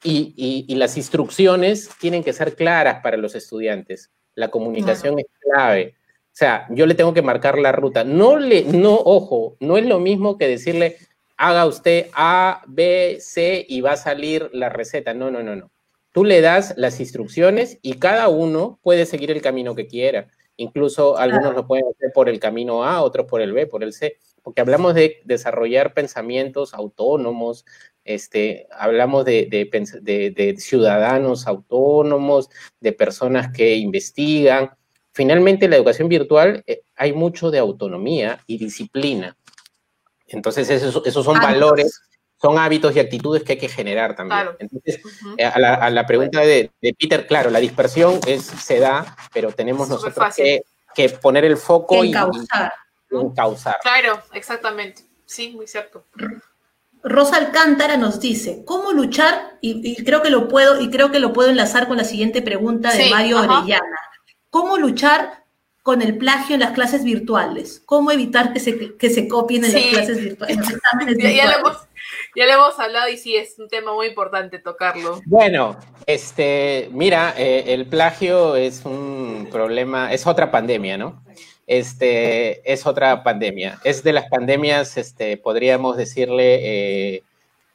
[0.07, 4.11] Y, las instrucciones tienen que ser claras para los estudiantes.
[4.34, 5.94] La comunicación es clave.
[6.34, 8.05] O sea, yo le tengo que marcar la ruta.
[8.05, 10.96] No le, no, ojo, no es lo mismo que decirle,
[11.37, 15.14] haga usted A, B, C y va a salir la receta.
[15.14, 15.70] No, no, no, no.
[16.12, 20.28] Tú le das las instrucciones y cada uno puede seguir el camino que quiera.
[20.57, 23.93] Incluso algunos lo pueden hacer por el camino A, otros por el B, por el
[23.93, 27.64] C, porque hablamos de desarrollar pensamientos autónomos,
[28.05, 34.70] este, hablamos de, de, ciudadanos autónomos, de personas que investigan.
[35.12, 39.37] Finalmente, la educación virtual eh, hay mucho de autonomía y disciplina.
[40.35, 42.01] Entonces, esos, esos son valores
[42.45, 44.51] son hábitos y actitudes que hay que generar también.
[44.59, 45.01] Entonces,
[45.39, 50.35] eh, a, la, pregunta de, Peter, claro, la dispersión es, se da, pero tenemos nosotros
[50.37, 53.76] que, poner el foco y, causar.
[53.82, 55.05] Claro, exactamente.
[55.24, 56.05] Sí, muy cierto.
[57.03, 59.57] Rosa Alcántara nos dice, ¿cómo luchar?
[59.62, 62.93] Y, creo que lo puedo, y creo que lo puedo enlazar con la siguiente pregunta
[62.93, 63.99] de Mario Orellana.
[64.51, 65.43] ¿Cómo luchar
[65.85, 67.82] con el plagio en las clases virtuales?
[67.85, 70.57] ¿Cómo evitar que se, que se copien en las clases virtuales,
[72.35, 75.20] ya le hemos hablado y sí, es un tema muy importante tocarlo.
[75.26, 75.76] Bueno,
[76.07, 81.22] este, mira, eh, el plagio es un problema, es otra pandemia, ¿no?
[81.66, 83.78] Este, es otra pandemia.
[83.85, 86.61] Es de las pandemias, este, podríamos decirle,
[87.16, 87.22] eh,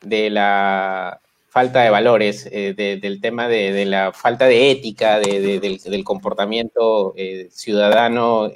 [0.02, 6.04] de la falta de valores, eh, del tema de, la falta de ética, del, del,
[6.04, 7.14] comportamiento
[7.50, 8.52] ciudadano,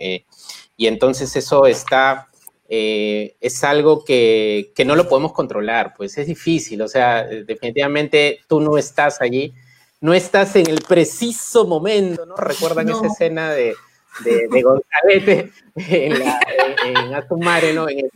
[0.75, 2.29] y entonces eso está
[2.75, 8.61] eh, es algo que, no lo podemos controlar, pues es difícil, o sea, definitivamente tú
[8.61, 9.53] no estás allí,
[10.01, 12.35] no estás en el preciso momento, ¿no?
[12.35, 13.75] ¿Recuerdan esa escena de,
[14.19, 16.39] de, de en, la,
[16.85, 17.89] en, ¿no?
[17.89, 18.11] En el,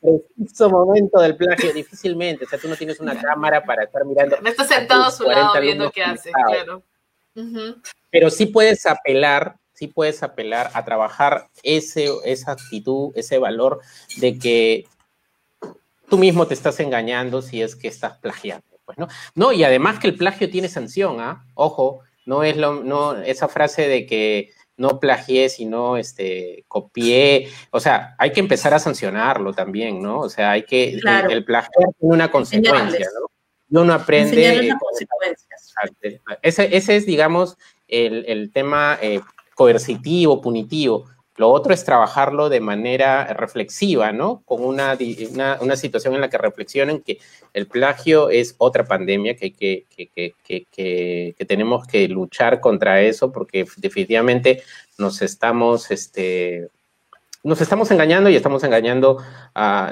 [0.00, 4.38] preciso momento del plagio, difícilmente, o sea, tú no tienes una cámara para estar mirando.
[4.40, 6.82] No estás sentado a su lado viendo qué hace, claro.
[8.10, 13.80] Pero sí puedes apelar sí puedes apelar a trabajar ese, esa actitud, ese valor
[14.18, 14.84] de que
[16.08, 18.64] tú mismo te estás engañando si es que estás plagiando.
[18.84, 19.08] Pues, ¿no?
[19.34, 21.44] no, y además que el plagio tiene sanción, ¿ah?
[21.54, 27.48] Ojo, no es lo, no, esa frase de que no plagié, sino este, copié.
[27.70, 30.20] O sea, hay que empezar a sancionarlo también, ¿no?
[30.20, 30.98] O sea, hay que.
[31.28, 33.26] El, plagio tiene una consecuencia, ¿no?
[33.68, 34.70] Y uno aprende.
[36.42, 37.56] ese, ese, es, digamos,
[37.88, 39.20] el, el tema eh,
[39.54, 41.06] coercitivo, punitivo.
[41.42, 44.42] Lo otro es trabajarlo de manera reflexiva, ¿no?
[44.44, 44.96] Con una,
[45.60, 47.18] una, situación en la que reflexionen que
[47.52, 53.66] el plagio es otra pandemia, que, que, que, que, tenemos que luchar contra eso porque
[53.78, 54.62] definitivamente
[54.98, 56.68] nos estamos, este,
[57.42, 59.18] nos estamos engañando y estamos engañando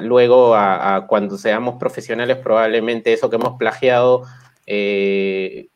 [0.03, 4.23] luego a, cuando seamos profesionales, probablemente eso que hemos plagiado
[4.69, 5.67] eh,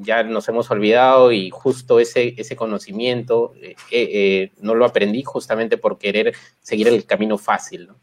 [0.00, 5.22] ya nos hemos olvidado y justo ese, ese conocimiento eh, eh, eh, no lo aprendí
[5.22, 7.88] justamente por querer seguir el camino fácil.
[7.88, 7.96] ¿no?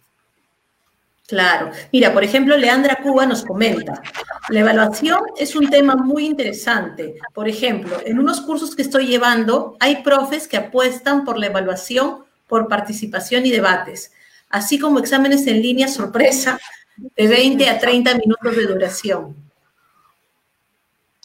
[1.27, 1.71] Claro.
[1.91, 4.01] Mira, por ejemplo, Leandra Cuba nos comenta,
[4.49, 7.15] la evaluación es un tema muy interesante.
[7.33, 12.23] Por ejemplo, en unos cursos que estoy llevando, hay profes que apuestan por la evaluación
[12.47, 14.13] por participación y debates,
[14.49, 16.59] así como exámenes en línea sorpresa
[16.95, 19.47] de 20 a 30 minutos de duración.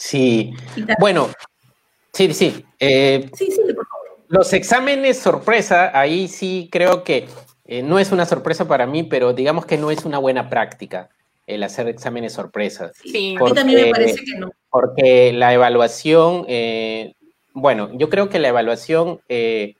[0.02, 0.52] Sí,
[0.98, 1.30] bueno,
[2.12, 2.64] sí, sí.
[2.80, 4.18] Eh, sí, sí, por favor.
[4.26, 7.28] Los exámenes sorpresa, ahí sí creo que
[7.66, 11.08] eh, no es una sorpresa para mí, pero digamos que no es una buena práctica
[11.46, 12.96] el hacer exámenes sorpresas.
[13.00, 14.50] Sí, a mí también me parece que no.
[14.70, 17.14] Porque la evaluación, eh,
[17.52, 19.76] bueno, yo creo que la evaluación eh,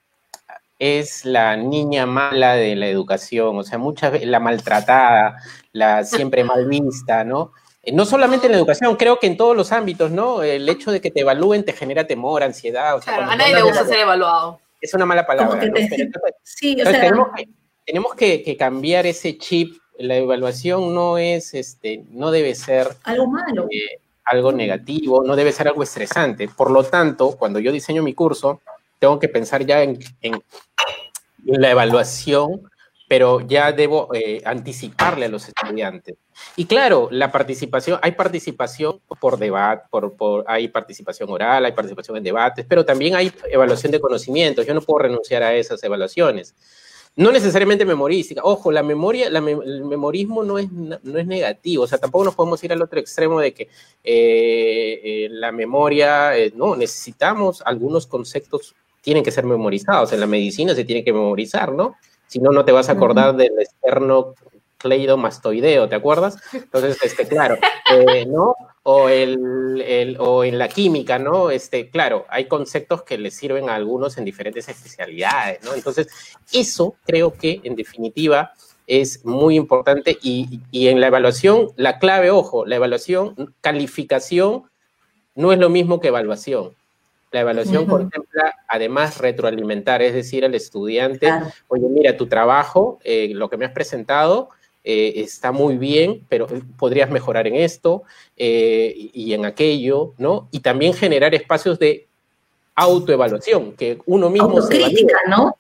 [0.79, 5.39] es la niña mala de la educación, o sea, muchas veces la maltratada,
[5.73, 7.51] la siempre mal vista, ¿no?
[7.93, 10.43] No solamente en la educación, creo que en todos los ámbitos, ¿no?
[10.43, 12.97] El hecho de que te evalúen te genera temor, ansiedad.
[12.97, 14.61] O sea, claro, a nadie le gusta ser evaluado.
[14.81, 15.61] Es una mala palabra.
[16.45, 17.01] sí, o sea,
[17.85, 19.79] tenemos que, cambiar ese chip.
[19.99, 25.53] La evaluación no es, este, no debe ser algo malo, eh, algo negativo, no debe
[25.53, 26.49] ser algo estresante.
[26.49, 28.61] Por lo tanto, cuando yo diseño mi curso,
[28.99, 29.99] tengo que pensar ya en,
[31.45, 32.71] la evaluación,
[33.13, 36.17] pero ya debo eh, anticiparle a los estudiantes.
[36.57, 42.17] Y claro, la participación, hay participación por debate, por, por, hay participación oral, hay participación
[42.17, 44.67] en debates, pero también hay evaluación de conocimientos.
[44.67, 46.55] Yo no puedo renunciar a esas evaluaciones
[47.15, 48.41] no necesariamente memorística.
[48.43, 52.65] Ojo, la memoria, el memorismo no es, no es negativo, o sea, tampoco nos podemos
[52.65, 53.65] ir al otro extremo de que
[54.03, 60.27] eh, eh, la memoria, eh, no, necesitamos algunos conceptos, tienen que ser memorizados, en la
[60.27, 61.97] medicina se tiene que memorizar, ¿no?
[62.33, 64.35] Si no, no te vas a acordar del externo
[64.79, 66.39] cleidomastoideo, ¿te acuerdas?
[66.55, 67.59] Entonces, este, claro,
[68.27, 68.55] ¿no?
[68.85, 71.51] o, el, o en la química, ¿no?
[71.51, 75.75] Este, claro, hay conceptos que les sirven a algunos en diferentes especialidades, ¿no?
[75.75, 76.09] Entonces,
[76.53, 78.53] eso creo que en definitiva
[78.87, 84.65] es muy importante y, en la evaluación, la clave, ojo, la evaluación, calificación
[85.35, 86.75] no es lo mismo que evaluación.
[87.33, 91.33] La evaluación contempla además retroalimentar, es decir, al estudiante,
[91.69, 94.51] oye, mira, tu trabajo, eh, lo que me has presentado,
[94.85, 98.03] eh, está muy bien, pero podrías mejorar en esto
[98.37, 100.49] eh, y en aquello, ¿no?
[100.51, 102.07] Y también generar espacios de
[102.75, 105.57] autoevaluación, que uno mismo autocrítica, ¿no?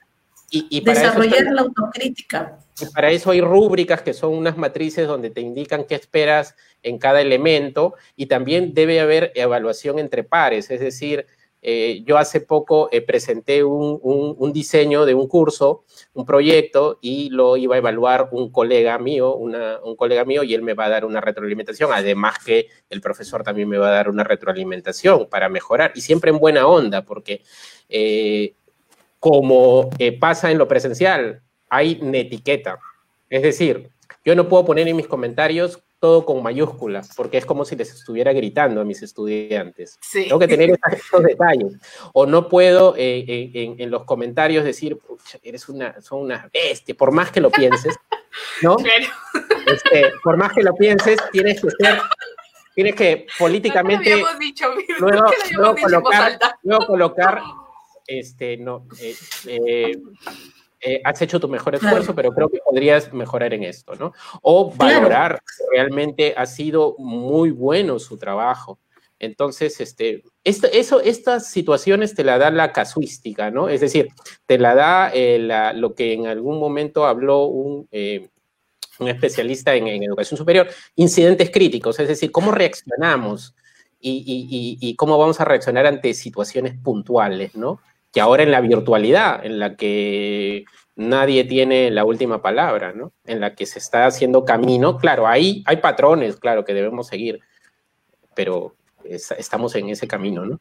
[0.54, 2.58] Y, Desarrollar la autocrítica.
[2.78, 6.98] Y para eso hay rúbricas que son unas matrices donde te indican qué esperas en
[6.98, 11.26] cada elemento y también debe haber evaluación entre pares, es decir,
[11.64, 17.56] eh, yo hace poco eh, presenté un, diseño de un curso, un proyecto, y lo
[17.56, 21.04] iba a evaluar un colega mío, un colega mío, y él me va a dar
[21.04, 25.92] una retroalimentación, además que el profesor también me va a dar una retroalimentación para mejorar,
[25.94, 27.42] y siempre en buena onda, porque
[27.88, 28.54] eh,
[29.20, 32.80] como pasa en lo presencial, hay etiqueta.
[33.30, 33.88] Es decir,
[34.24, 37.94] yo no puedo poner en mis comentarios todo con mayúsculas, porque es como si les
[37.94, 40.00] estuviera gritando a mis estudiantes.
[40.12, 41.74] Tengo que tener estos detalles.
[42.12, 44.98] O no puedo eh, eh, en, los comentarios decir,
[45.44, 47.94] eres una, son una bestia, por más que lo pienses,
[48.62, 48.76] ¿no?
[49.64, 52.00] Este, por más que lo pienses, tienes que ser,
[52.74, 54.20] tienes que políticamente
[54.98, 57.42] luego, colocar, luego colocar,
[58.09, 59.14] este, no, eh,
[59.46, 59.92] eh,
[61.05, 64.12] has hecho tu mejor esfuerzo, pero creo que podrías mejorar en esto, ¿no?
[64.43, 65.41] O valorar,
[65.72, 68.78] realmente ha sido muy bueno su trabajo.
[69.22, 73.68] Entonces, este, eso, estas situaciones te la da la casuística, ¿no?
[73.68, 74.09] Es decir,
[74.47, 75.39] te la da eh,
[75.74, 78.28] lo que en algún momento habló un, eh,
[78.99, 83.55] un especialista en, educación superior, incidentes críticos, es decir, cómo reaccionamos
[84.01, 87.80] y, y, cómo vamos a reaccionar ante situaciones puntuales, ¿no?
[88.12, 90.64] Que ahora en la virtualidad, en la que
[90.96, 93.12] nadie tiene la última palabra, ¿no?
[93.24, 97.40] En la que se está haciendo camino, claro, ahí hay patrones, claro, que debemos seguir,
[98.34, 98.76] pero
[99.38, 100.60] estamos en ese camino, ¿no?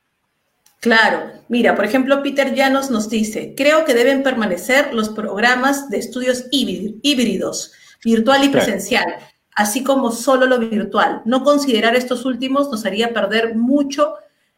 [0.80, 6.00] Claro, mira, por ejemplo, Peter Llanos nos dice, creo que deben permanecer los programas de
[6.00, 7.74] estudios híbridos,
[8.04, 9.06] virtual y presencial,
[9.54, 11.22] así como solo lo virtual.
[11.26, 14.16] No considerar estos últimos nos haría perder mucho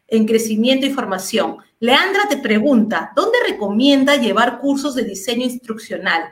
[0.08, 1.56] en crecimiento y formación.
[1.80, 6.22] Leandra te pregunta, ¿dónde recomienda llevar cursos de diseño instruccional?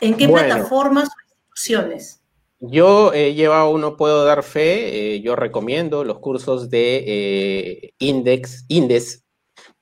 [0.00, 2.20] ¿En qué plataformas o instituciones?
[2.60, 8.66] Yo he llevado uno, puedo dar fe, eh, yo recomiendo los cursos de eh, Index,
[8.68, 9.24] Indes,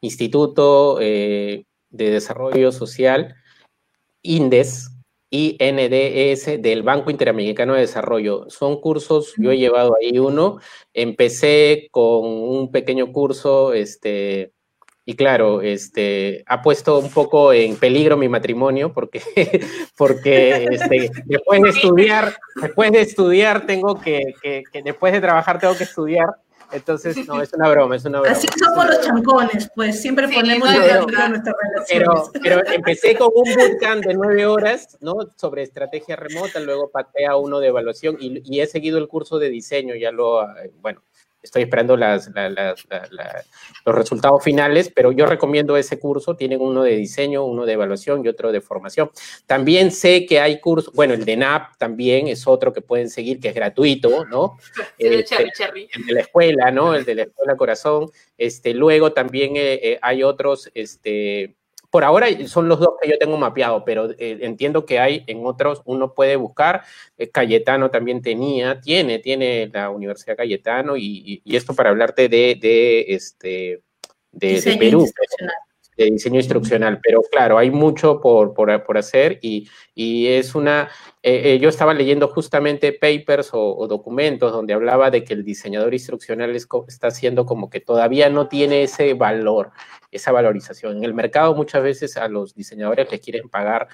[0.00, 3.34] Instituto eh, de Desarrollo Social,
[4.22, 4.90] Indes,
[5.30, 8.48] INDES del Banco Interamericano de Desarrollo.
[8.48, 10.58] Son cursos, yo he llevado ahí uno,
[10.94, 14.52] empecé con un pequeño curso, este,
[15.08, 19.22] y claro, este, ha puesto un poco en peligro mi matrimonio porque,
[19.96, 25.74] porque este, después de estudiar, después de estudiar tengo que, que, después de trabajar tengo
[25.74, 26.28] que estudiar
[26.70, 28.36] Entonces, no, es una broma, es una broma.
[28.36, 31.88] Así somos los chancones, pues siempre ponemos no, en nuestras relaciones.
[31.88, 35.14] Pero, pero empecé con un bootcamp de nueve horas, ¿no?
[35.36, 39.38] Sobre estrategia remota, luego pasé a uno de evaluación y, y he seguido el curso
[39.38, 41.02] de diseño, ya lo, eh, bueno,
[41.48, 42.30] estoy esperando las,
[43.84, 46.36] los resultados finales, pero yo recomiendo ese curso.
[46.36, 49.10] Tienen uno de diseño, uno de evaluación y otro de formación.
[49.46, 53.40] También sé que hay cursos, bueno, el de NAP también es otro que pueden seguir,
[53.40, 54.58] que es gratuito, ¿no?
[54.98, 55.50] el, este,
[56.06, 56.94] de la escuela, ¿no?
[56.94, 58.10] El de la escuela Corazón.
[58.36, 61.56] Este, luego también eh, eh, hay otros, este,
[61.90, 65.44] por ahora son los dos que yo tengo mapeado, pero eh, entiendo que hay en
[65.46, 66.82] otros, uno puede buscar,
[67.16, 73.00] eh, Cayetano también tenía, tiene, tiene la Universidad Cayetano, y, esto para hablarte de, de
[73.08, 73.82] este,
[74.32, 75.06] de, Perú
[75.98, 80.88] de diseño instruccional, pero claro, hay mucho por, por, hacer y, y, es una,
[81.22, 86.54] eh, yo estaba leyendo justamente papers o, documentos donde hablaba de que el diseñador instruccional
[86.54, 89.72] está haciendo como que todavía no tiene ese valor
[90.10, 90.98] esa valorización.
[90.98, 93.88] En el mercado muchas veces a los diseñadores les quieren pagar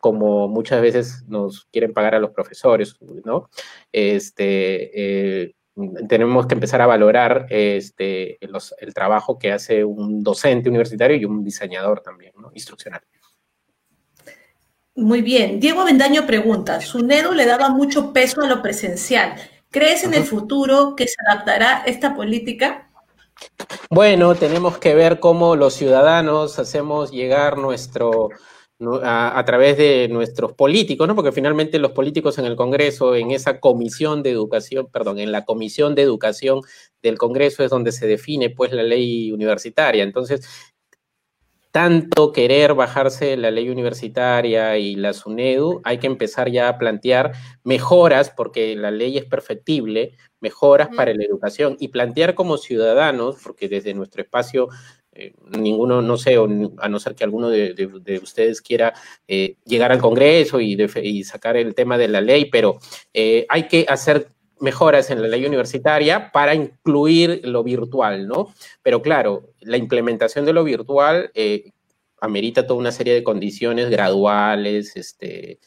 [0.00, 3.48] como muchas veces nos quieren pagar a los profesores, ¿no?
[3.90, 5.54] Este, eh,
[6.08, 11.42] tenemos que empezar a valorar este, el trabajo que hace un docente universitario y un
[11.42, 12.50] diseñador también, ¿no?
[12.54, 13.02] Instruccional.
[14.96, 15.58] Muy bien.
[15.58, 19.34] Diego Avendaño pregunta, ¿Sunedo le daba mucho peso a lo presencial.
[19.70, 22.88] ¿Crees en el futuro que se adaptará esta política?
[23.90, 28.28] Bueno, tenemos que ver cómo los ciudadanos hacemos llegar nuestro,
[28.80, 31.14] a, través de nuestros políticos, ¿no?
[31.14, 35.44] Porque finalmente los políticos en el Congreso, en esa comisión de educación, perdón, en la
[35.44, 36.60] comisión de educación
[37.02, 40.02] del Congreso es donde se define pues la ley universitaria.
[40.02, 40.74] Entonces,
[41.70, 47.32] tanto querer bajarse la ley universitaria y la SUNEDU, hay que empezar ya a plantear
[47.64, 53.68] mejoras, porque la ley es perfectible, mejoras para la educación y plantear como ciudadanos, porque
[53.68, 54.68] desde nuestro espacio
[55.14, 57.90] eh, ninguno, no sé, a no ser que alguno de,
[58.22, 58.94] ustedes quiera
[59.28, 62.78] eh, llegar al Congreso y, sacar el tema de la ley, pero
[63.12, 64.28] eh, hay que hacer
[64.60, 68.52] mejoras en la ley universitaria para incluir lo virtual, ¿no?
[68.82, 71.30] Pero claro, la implementación de lo virtual
[72.20, 75.58] amerita toda una serie de condiciones graduales, este,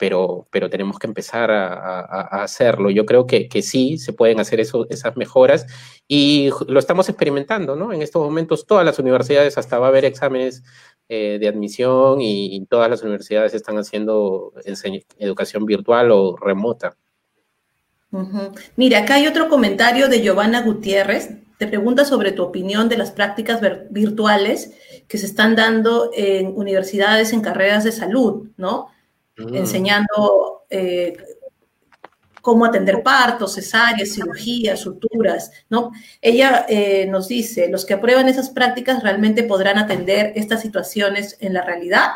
[0.00, 2.90] pero, pero tenemos que empezar a, hacerlo.
[2.90, 5.66] Yo creo que, que, sí, se pueden hacer esas mejoras
[6.08, 7.92] y lo estamos experimentando, ¿no?
[7.92, 10.64] En estos momentos todas las universidades, hasta va a haber exámenes
[11.10, 14.54] eh, de admisión y, todas las universidades están haciendo
[15.18, 16.96] educación virtual o remota.
[18.76, 21.30] Mira, acá hay otro comentario de Giovanna Gutiérrez.
[21.58, 24.72] Te pregunta sobre tu opinión de las prácticas virtuales
[25.08, 28.88] que se están dando en universidades en carreras de salud, ¿no?
[29.46, 29.54] Mm.
[29.54, 31.16] Enseñando eh,
[32.40, 35.92] cómo atender partos, cesáreas, cirugías, suturas, ¿no?
[36.20, 41.54] Ella eh, nos dice, los que aprueban esas prácticas realmente podrán atender estas situaciones en
[41.54, 42.10] la realidad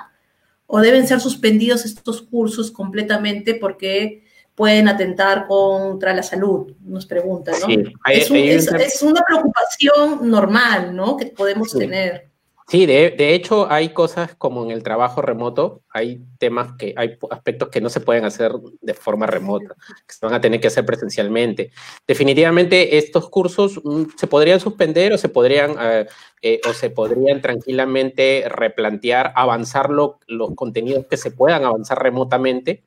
[0.67, 7.57] o deben ser suspendidos estos cursos completamente porque pueden atentar contra la salud, nos preguntan,
[7.61, 7.93] ¿no?
[8.11, 11.17] es, una preocupación normal, ¿no?
[11.17, 12.31] Que podemos tener.
[12.67, 17.69] Sí, de, hecho hay cosas como en el trabajo remoto, hay temas que, hay aspectos
[17.69, 19.75] que no se pueden hacer de forma remota,
[20.07, 21.73] que se van a tener que hacer presencialmente.
[22.07, 26.07] Definitivamente estos cursos mm, se podrían suspender o se podrían, eh,
[26.41, 32.85] eh, o se podrían tranquilamente replantear, avanzar los contenidos que se puedan avanzar remotamente,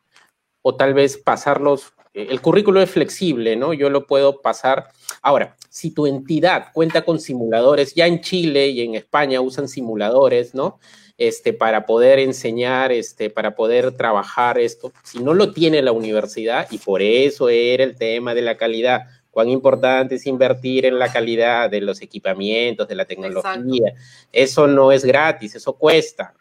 [0.63, 1.93] o tal vez pasarlos.
[2.13, 3.73] Eh, el currículo es flexible, ¿no?
[3.73, 4.89] Yo lo puedo pasar.
[5.27, 10.55] Ahora, si tu entidad cuenta con simuladores, ya en Chile y en España usan simuladores,
[10.55, 10.79] ¿no?
[11.17, 14.93] Este, para poder enseñar, este, para poder trabajar esto.
[15.03, 19.01] Si no lo tiene la universidad, y por eso era el tema de la calidad,
[19.29, 23.95] cuán importante es invertir en la calidad de los equipamientos, de la tecnología.
[24.31, 26.35] Eso no es gratis, eso cuesta.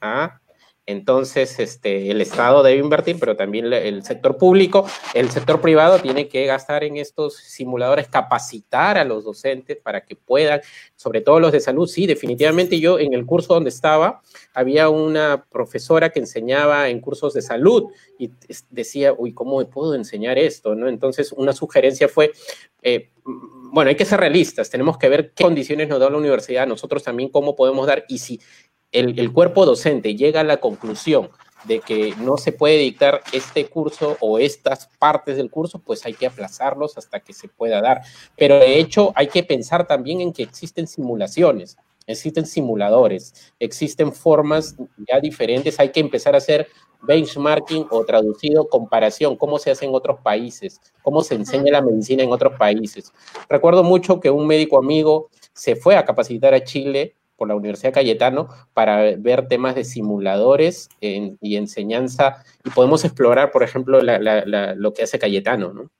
[0.00, 0.40] ¿ah?
[0.84, 6.26] Entonces, este, el Estado debe invertir, pero también el sector público, el sector privado tiene
[6.26, 10.60] que gastar en estos simuladores, capacitar a los docentes para que puedan,
[10.96, 11.86] sobre todo los de salud.
[11.86, 14.22] Sí, definitivamente yo en el curso donde estaba,
[14.54, 18.32] había una profesora que enseñaba en cursos de salud y
[18.70, 20.74] decía, uy, ¿cómo puedo enseñar esto?
[20.74, 20.88] ¿No?
[20.88, 22.32] Entonces, una sugerencia fue,
[22.82, 26.66] eh, bueno, hay que ser realistas, tenemos que ver qué condiciones nos da la universidad,
[26.66, 28.40] nosotros también cómo podemos dar y si
[28.92, 31.30] el, cuerpo docente llega a la conclusión
[31.64, 36.14] de que no se puede dictar este curso o estas partes del curso, pues hay
[36.14, 38.02] que aplazarlos hasta que se pueda dar.
[38.36, 41.76] Pero de hecho hay que pensar también en que existen simulaciones.
[42.04, 44.74] existen simuladores, existen formas
[45.08, 46.66] ya diferentes, hay que empezar a hacer
[47.02, 52.24] benchmarking o traducido comparación, cómo se hace en otros países, cómo se enseña la medicina
[52.24, 53.12] en otros países.
[53.48, 57.92] Recuerdo mucho que un médico amigo se fue a capacitar a Chile por la Universidad
[57.92, 65.02] Cayetano para ver temas de simuladores y enseñanza y podemos explorar, por ejemplo, lo que
[65.02, 65.90] hace Cayetano, ¿no?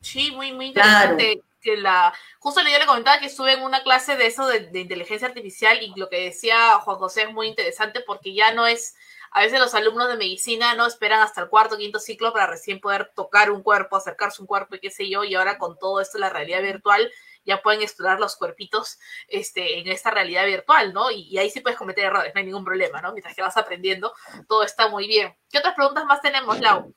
[0.00, 1.42] Sí, muy, muy interesante.
[1.60, 4.80] Que la, justo yo le comentaba que estuve en una clase de eso de, de,
[4.80, 8.94] inteligencia artificial y lo que decía Juan José es muy interesante porque ya no es,
[9.32, 12.80] a veces los alumnos de medicina no esperan hasta el cuarto, quinto ciclo para recién
[12.80, 15.76] poder tocar un cuerpo, acercarse a un cuerpo y qué sé yo, y ahora con
[15.78, 17.10] todo esto, la realidad virtual,
[17.48, 21.10] ya pueden explorar los cuerpitos este, en esta realidad virtual, ¿no?
[21.10, 23.12] Y, y, ahí sí puedes cometer errores, no hay ningún problema, ¿no?
[23.12, 24.12] Mientras que vas aprendiendo,
[24.46, 25.34] todo está muy bien.
[25.50, 26.94] ¿Qué otras preguntas más tenemos, Lau?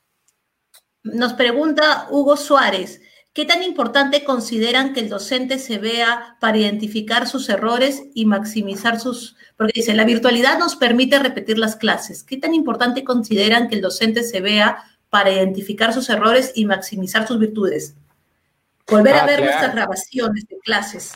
[1.02, 3.00] Nos pregunta Hugo Suárez,
[3.32, 9.00] ¿qué tan importante consideran que el docente se vea para identificar sus errores y maximizar
[9.00, 9.36] sus...
[9.56, 12.22] Porque dice, la virtualidad nos permite repetir las clases.
[12.22, 17.26] ¿Qué tan importante consideran que el docente se vea para identificar sus errores y maximizar
[17.26, 17.96] sus virtudes?
[18.88, 21.14] Volver a ah, ver nuestras grabaciones de clases.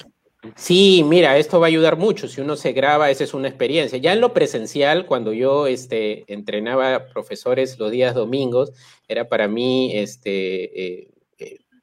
[0.55, 2.29] Sí, mira, esto va a ayudar mucho.
[2.29, 3.99] Si uno se graba, esa es una experiencia.
[3.99, 8.73] Ya en lo presencial, cuando yo este, entrenaba profesores los días domingos,
[9.09, 11.09] era para mí, este, eh, eh,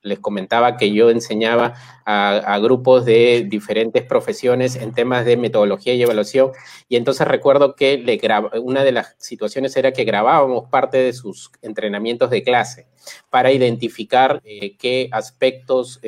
[0.04, 1.74] les comentaba que yo enseñaba
[2.06, 6.52] a, grupos de diferentes profesiones en temas de metodología y evaluación.
[6.88, 8.20] Y entonces recuerdo que le
[8.62, 12.88] una de las situaciones era que grabábamos parte de sus entrenamientos de clase
[13.30, 16.00] para identificar eh, qué aspectos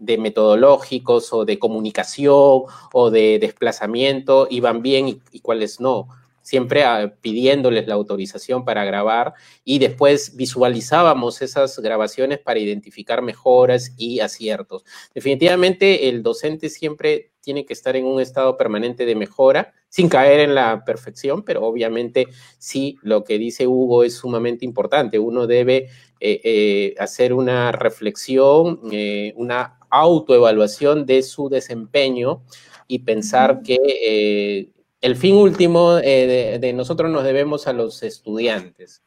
[0.00, 2.62] de metodológicos o de comunicación
[2.92, 6.08] o de desplazamiento iban bien y, cuáles no.
[6.50, 9.34] Siempre ah, pidiéndoles la autorización para grabar
[9.64, 14.82] y después visualizábamos esas grabaciones para identificar mejoras y aciertos.
[15.14, 20.40] Definitivamente el docente siempre tiene que estar en un estado permanente de mejora, sin caer
[20.40, 22.26] en la perfección, pero obviamente
[22.58, 25.20] sí, lo que dice Hugo es sumamente importante.
[25.20, 25.86] Uno debe
[26.18, 32.42] eh, eh, hacer una reflexión, eh, una autoevaluación de su desempeño
[32.88, 34.68] y pensar que
[35.00, 39.02] el fin último eh, de, nosotros nos debemos a los estudiantes.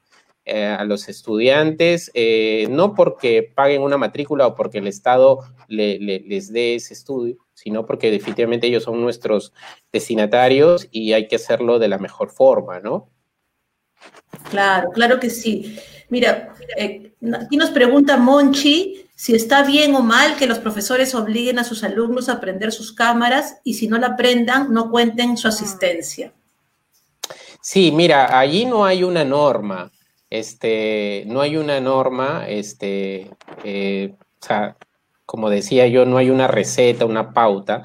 [0.46, 2.12] Eh, a los estudiantes,
[2.70, 5.39] no porque paguen una matrícula o porque el Estado
[5.70, 9.54] les dé ese estudio, sino porque definitivamente ellos son nuestros
[9.94, 13.10] destinatarios y hay que hacerlo de la mejor forma, ¿no?
[14.50, 15.78] Claro, claro que sí.
[16.10, 21.63] Mira, aquí nos pregunta Monchi si está bien o mal que los profesores obliguen a
[21.63, 26.34] sus alumnos a aprender sus cámaras y si no la aprendan, no cuenten su asistencia.
[27.61, 29.89] Sí, mira, allí no hay una norma,
[30.30, 33.30] este, no hay una norma, este,
[33.63, 34.76] eh, o sea,
[35.26, 37.82] como decía yo, no hay una receta, una pauta.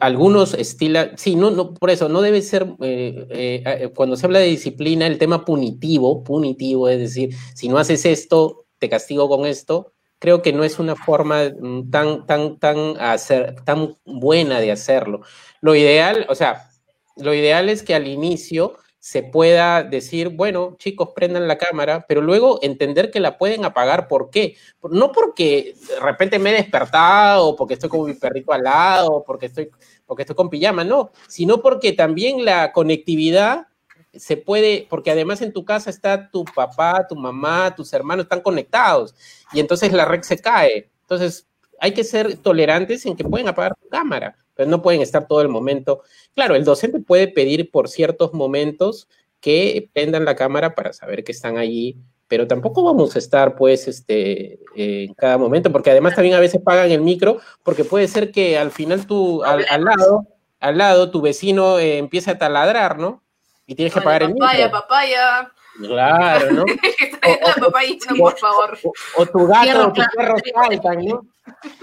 [0.00, 4.38] Algunos estilan, sí, no, no, por eso, no debe ser, eh, eh, cuando se habla
[4.38, 9.44] de disciplina, el tema punitivo, punitivo, es decir, si no haces esto, te castigo con
[9.44, 14.72] esto, creo que no es una forma mm, tan, tan, tan, hacer, tan buena de
[14.72, 15.22] hacerlo.
[15.60, 16.70] Lo ideal, o sea,
[17.16, 22.20] lo ideal es que al inicio se pueda decir, bueno, chicos, prendan la cámara, pero
[22.20, 24.08] luego entender que la pueden apagar.
[24.08, 24.56] ¿Por qué?
[24.90, 29.46] No porque de repente me he despertado, porque estoy con mi perrito al lado, porque
[29.46, 29.70] estoy,
[30.04, 33.68] porque estoy con pijama, no, sino porque también la conectividad
[34.14, 38.40] se puede, porque además en tu casa está tu papá, tu mamá, tus hermanos están
[38.40, 39.14] conectados
[39.52, 40.90] y entonces la red se cae.
[41.02, 41.46] Entonces
[41.80, 45.40] hay que ser tolerantes en que pueden apagar tu cámara, pero no pueden estar todo
[45.40, 46.02] el momento.
[46.34, 49.08] Claro, el docente puede pedir por ciertos momentos
[49.40, 51.96] que prendan la cámara para saber que están allí,
[52.26, 56.60] pero tampoco vamos a estar pues este en cada momento, porque además también a veces
[56.62, 60.26] pagan el micro, porque puede ser que al final tú al, lado,
[60.60, 63.22] al lado tu vecino eh, empiece a taladrar, ¿no?
[63.68, 65.52] Y tienes que pagar el Papaya, papaya.
[65.78, 66.62] Claro, ¿no?
[68.16, 68.78] o, por favor.
[69.16, 71.26] O, tu gato o tu perro saltan, ¿no?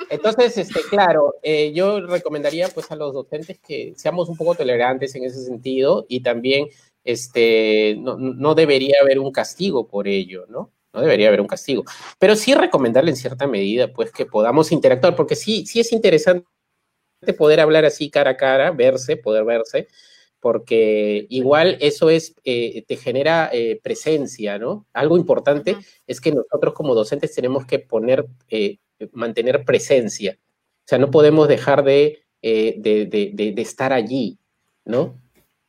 [0.09, 5.13] Entonces, este, claro, eh, yo recomendaría pues a los docentes que seamos un poco tolerantes
[5.13, 6.67] en ese sentido y también
[7.03, 10.71] este, no, no debería haber un castigo por ello, ¿no?
[10.91, 11.83] No debería haber un castigo.
[12.17, 16.47] Pero sí recomendarle en cierta medida pues que podamos interactuar, porque sí, sí es interesante
[17.38, 19.88] poder hablar así cara a cara, verse, poder verse,
[20.45, 24.85] porque igual eso es, eh, te genera eh, presencia, ¿no?
[24.93, 25.75] Algo importante
[26.05, 28.77] es que nosotros como docentes tenemos que poner, eh,
[29.11, 30.37] mantener presencia.
[30.37, 34.37] O sea, no podemos dejar de, de, estar allí,
[34.85, 35.19] ¿no?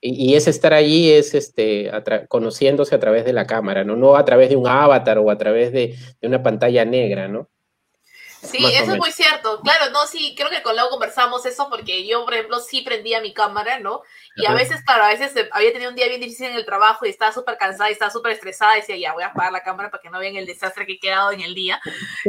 [0.03, 1.91] Y, ese estar allí es este,
[2.29, 3.97] conociéndose a través de la cámara, ¿no?
[3.97, 7.49] No a través de un avatar o a través de, una pantalla negra, ¿no?
[8.51, 9.61] Sí, eso es muy cierto.
[9.61, 13.21] Claro, no, sí, creo que con Lau conversamos eso porque yo, por ejemplo, sí prendía
[13.21, 14.03] mi cámara, ¿no?
[14.37, 17.07] Y a veces, claro, a veces había tenido un día bien difícil en el trabajo
[17.07, 19.63] y estaba súper cansada y estaba súper estresada y decía, ya, voy a apagar la
[19.63, 21.81] cámara para que no vean el desastre que he quedado en el día,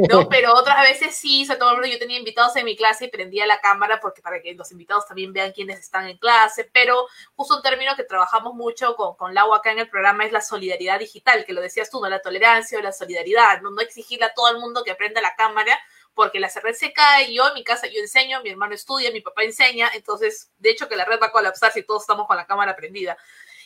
[0.08, 0.28] ¿no?
[0.28, 3.60] Pero otras veces sí, sobre todo yo tenía invitados en mi clase y prendía la
[3.60, 7.06] cámara porque para que los invitados también vean quiénes están en clase, pero
[7.36, 10.40] justo un término que trabajamos mucho con, con Lau acá en el programa es la
[10.40, 12.08] solidaridad digital, que lo decías tú, ¿no?
[12.08, 13.70] La tolerancia o la solidaridad, ¿no?
[13.70, 15.78] No exigirle a todo el mundo que prenda la cámara
[16.18, 19.20] porque la red se cae, yo en mi casa yo enseño, mi hermano estudia, mi
[19.20, 22.36] papá enseña, entonces de hecho que la red va a colapsar si todos estamos con
[22.36, 23.16] la cámara prendida.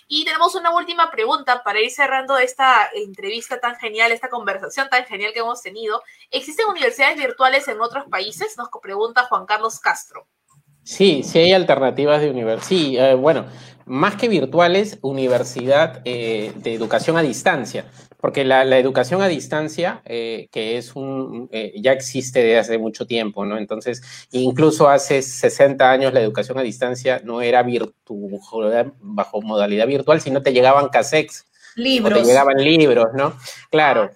[0.07, 5.07] Y tenemos una última pregunta para ir cerrando esta entrevista tan genial, esta conversación tan
[5.07, 6.03] genial que hemos tenido.
[6.31, 8.59] ¿Existen universidades virtuales en otros países?
[8.59, 10.27] Nos pregunta Juan Carlos Castro.
[10.83, 12.69] Sí, sí hay alternativas de universidad.
[12.69, 13.47] Sí, eh, bueno,
[13.87, 17.87] más que virtuales, universidad eh, de educación a distancia,
[18.23, 23.45] porque la, educación a distancia, eh, que es un, ya existe desde hace mucho tiempo,
[23.45, 23.59] ¿no?
[23.59, 24.01] Entonces,
[24.31, 27.63] incluso hace 60 años la educación a distancia no era
[29.01, 31.47] bajo modalidad virtual, sino te llegaban cassettes
[31.77, 32.21] Libros.
[32.21, 33.35] te llegaban libros, ¿no?
[33.71, 34.11] Claro.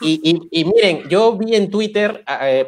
[0.00, 2.66] Y, y, miren, yo vi en Twitter, eh,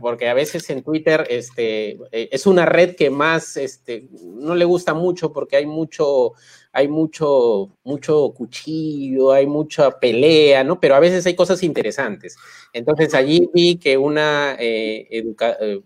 [0.00, 4.64] porque a veces en Twitter este, eh, es una red que más este, no le
[4.64, 6.34] gusta mucho porque hay mucho,
[6.72, 10.80] hay mucho, mucho cuchillo, hay mucha pelea, ¿no?
[10.80, 12.36] Pero a veces hay cosas interesantes.
[12.72, 15.22] Entonces allí vi que una, eh,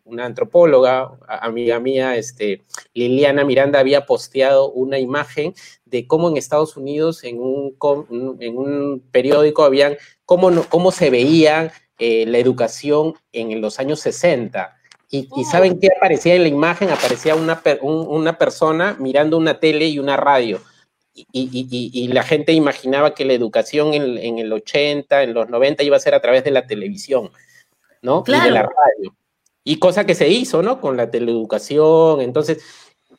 [0.04, 2.62] una antropóloga, amiga mía, este,
[2.94, 5.54] Liliana Miranda, había posteado una imagen
[5.86, 7.76] de cómo en Estados Unidos, en un,
[8.40, 14.72] en un periódico, habían cómo, cómo se veía eh, la educación en los años 60.
[15.10, 15.44] Y, oh.
[15.44, 16.90] ¿saben qué aparecía en la imagen?
[16.90, 20.60] Aparecía una, una persona mirando una tele y una radio.
[21.16, 25.48] Y, y, y, la gente imaginaba que la educación en, en, el 80, en los
[25.48, 27.30] 90 iba a ser a través de la televisión,
[28.02, 28.22] ¿no?
[28.26, 29.16] Y de la radio.
[29.64, 30.78] Y cosa que se hizo, ¿no?
[30.78, 32.20] Con la teleeducación.
[32.20, 32.62] Entonces,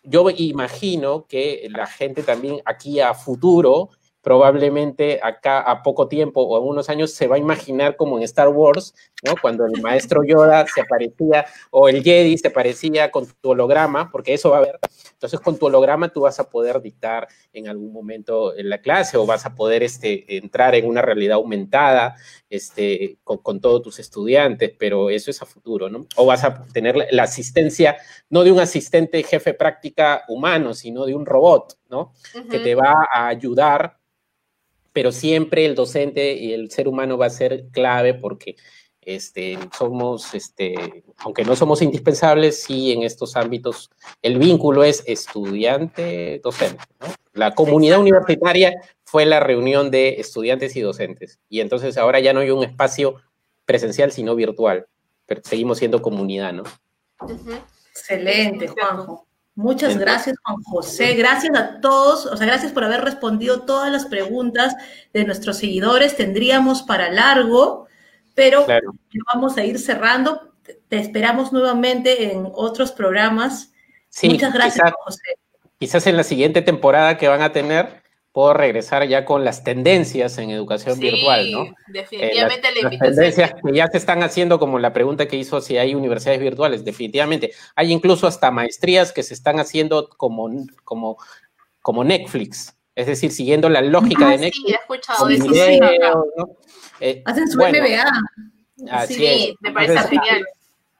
[0.03, 3.89] yo imagino que la gente también aquí a futuro,
[4.27, 8.23] probablemente acá a poco tiempo o en unos años se va a imaginar como en
[8.23, 9.35] Star Wars, ¿no?
[9.41, 14.33] Cuando el maestro Yoda se aparecía o el Jedi se aparecía con tu holograma, porque
[14.33, 14.79] eso va a haber.
[15.13, 19.15] Entonces con tu holograma tú vas a poder dictar en algún momento en la clase
[19.15, 22.17] o vas a poder este, entrar en una realidad aumentada
[22.49, 26.05] este, con, todos tus estudiantes, pero eso es a futuro, ¿no?
[26.17, 27.95] O vas a tener la asistencia,
[28.29, 32.11] no de un asistente jefe práctica humano, sino de un robot, ¿no?
[32.51, 33.97] Que te va a ayudar,
[34.97, 38.55] pero siempre el docente y el ser humano va a ser clave porque
[38.99, 43.91] este, somos, este, aunque no somos indispensables, sí en estos ámbitos
[44.23, 46.83] el vínculo es estudiante-docente.
[46.99, 47.07] ¿no?
[47.33, 48.73] La comunidad universitaria
[49.03, 51.37] fue la reunión de estudiantes y docentes.
[51.47, 53.17] Y entonces ahora ya no hay un espacio
[53.65, 54.87] presencial, sino virtual.
[55.27, 56.63] Pero seguimos siendo comunidad, ¿no?
[57.91, 59.26] Excelente, Juanjo.
[59.57, 61.15] Muchas gracias, Juan José.
[61.15, 62.27] Gracias a todos.
[62.27, 64.75] O sea, gracias por haber respondido todas las preguntas
[65.13, 66.15] de nuestros seguidores.
[66.15, 67.87] Tendríamos para largo,
[68.35, 68.67] pero
[69.33, 70.53] vamos a ir cerrando.
[70.87, 73.73] Te esperamos nuevamente en otros programas.
[74.21, 75.39] Muchas gracias, Juan José.
[75.79, 78.03] Quizás en la siguiente temporada que van a tener
[78.37, 81.75] puedo regresar ya con las tendencias en educación virtual, ¿no?
[81.87, 85.59] Definitivamente eh, las, las tendencias que ya se están haciendo, como la pregunta que hizo
[85.59, 87.53] si hay universidades virtuales, definitivamente.
[87.75, 90.51] Hay incluso hasta maestrías que se están haciendo como,
[90.83, 91.17] como,
[91.81, 94.67] como Netflix, es decir, siguiendo la lógica ah, de Netflix.
[94.67, 96.57] Sí, he escuchado eso.
[96.99, 99.07] Eh, Hacen su MBA.
[99.07, 100.45] sí, me parece genial.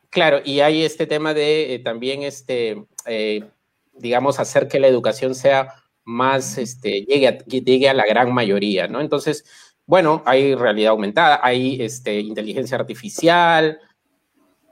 [0.10, 2.84] Claro, y hay este tema de eh, también, este,
[3.94, 5.72] digamos, hacer que la educación sea
[6.08, 9.02] más este, llegue, a, llegue a la gran mayoría, ¿no?
[9.02, 9.44] Entonces,
[9.86, 13.80] bueno, hay realidad aumentada, hay este, inteligencia artificial,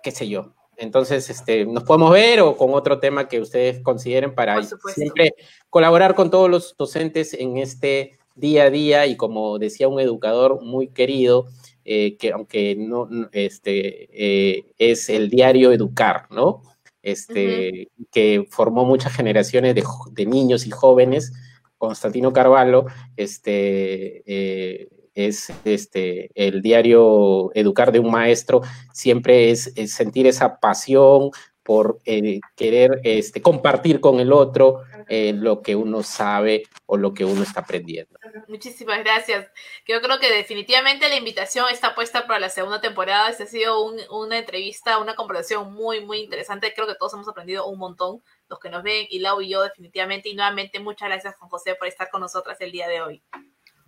[0.01, 0.53] qué sé yo.
[0.77, 5.35] Entonces, este, nos podemos ver o con otro tema que ustedes consideren para siempre
[5.69, 10.61] colaborar con todos los docentes en este día a día y como decía un educador
[10.61, 11.47] muy querido,
[11.83, 16.61] eh, que aunque no, este, eh, es el diario Educar, ¿no?
[17.05, 21.31] Este, que formó muchas generaciones de, niños y jóvenes,
[21.77, 30.25] Constantino Carvalho, este, eh, es este, el diario Educar de un Maestro, siempre es, sentir
[30.25, 31.29] esa pasión
[31.65, 37.11] por eh, querer este, compartir con el otro eh, lo que uno sabe o lo
[37.11, 38.19] que uno está aprendiendo.
[38.47, 39.47] Muchísimas gracias.
[39.87, 43.29] Yo creo que definitivamente la invitación está puesta para la segunda temporada.
[43.29, 46.71] Esta ha sido una entrevista, una conversación muy, muy interesante.
[46.75, 49.63] Creo que todos hemos aprendido un montón, los que nos ven, y Lau y yo
[49.63, 50.29] definitivamente.
[50.29, 53.23] Y nuevamente muchas gracias, Juan José, por estar con nosotras el día de hoy.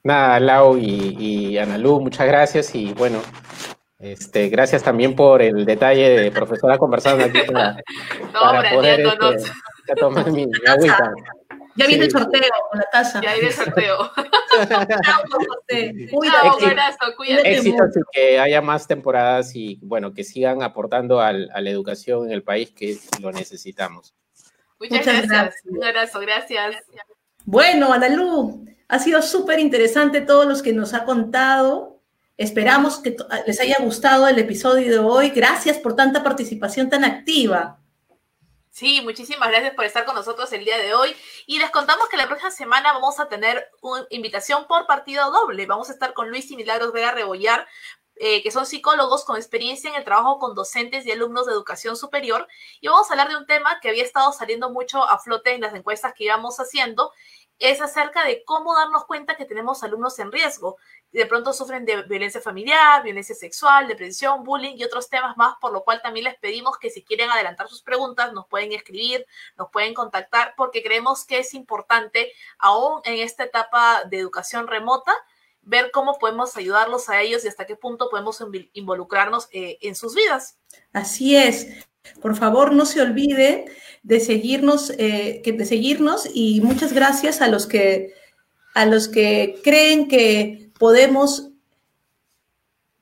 [0.01, 3.21] Nada, Lau y, y Analu, muchas gracias y bueno,
[3.99, 7.73] Este, gracias también por el detalle de profesora conversando aquí para,
[8.33, 11.11] no, para poder este, tomar mi, agüita.
[11.75, 12.41] Ya viene el sorteo
[12.71, 13.21] con la taza.
[13.21, 14.11] Ya viene el sorteo.
[17.15, 17.51] Cuídate.
[17.51, 22.25] Éxitos y que haya más temporadas y bueno, que sigan aportando al, a la educación
[22.25, 24.15] en el país que lo necesitamos.
[24.79, 25.27] Muchas, gracias.
[25.27, 25.61] gracias.
[25.65, 26.75] Un abrazo, gracias.
[27.45, 31.96] Bueno, Analú, ha sido súper interesante todos los que nos ha contado.
[32.37, 33.15] Esperamos que
[33.47, 35.29] les haya gustado el episodio de hoy.
[35.31, 37.79] Gracias por tanta participación tan activa.
[38.69, 41.15] Sí, muchísimas gracias por estar con nosotros el día de hoy.
[41.47, 45.65] Y les contamos que la próxima semana vamos a tener una invitación por partido doble.
[45.65, 47.67] Vamos a estar con Luis y Milagros Vega Rebollar,
[48.17, 51.97] eh, que son psicólogos con experiencia en el trabajo con docentes y alumnos de educación
[51.97, 52.47] superior.
[52.79, 55.61] Y vamos a hablar de un tema que había estado saliendo mucho a flote en
[55.61, 57.11] las encuestas que íbamos haciendo.
[57.59, 60.77] Es acerca de cómo darnos cuenta que tenemos alumnos en riesgo
[61.11, 65.71] de pronto sufren de violencia familiar, violencia sexual, depresión, bullying y otros temas más, por
[65.71, 69.25] lo cual también les pedimos que si quieren adelantar sus preguntas, nos pueden escribir,
[69.57, 75.13] nos pueden contactar, porque creemos que es importante, aún en esta etapa de educación remota,
[75.61, 78.41] ver cómo podemos ayudarlos a ellos y hasta qué punto podemos
[78.73, 80.57] involucrarnos eh, en sus vidas.
[80.93, 81.67] Así es.
[82.21, 83.65] Por favor, no se olvide
[84.03, 88.13] de seguirnos, eh, de seguirnos y muchas gracias a los que
[88.73, 91.49] a los que creen que podemos,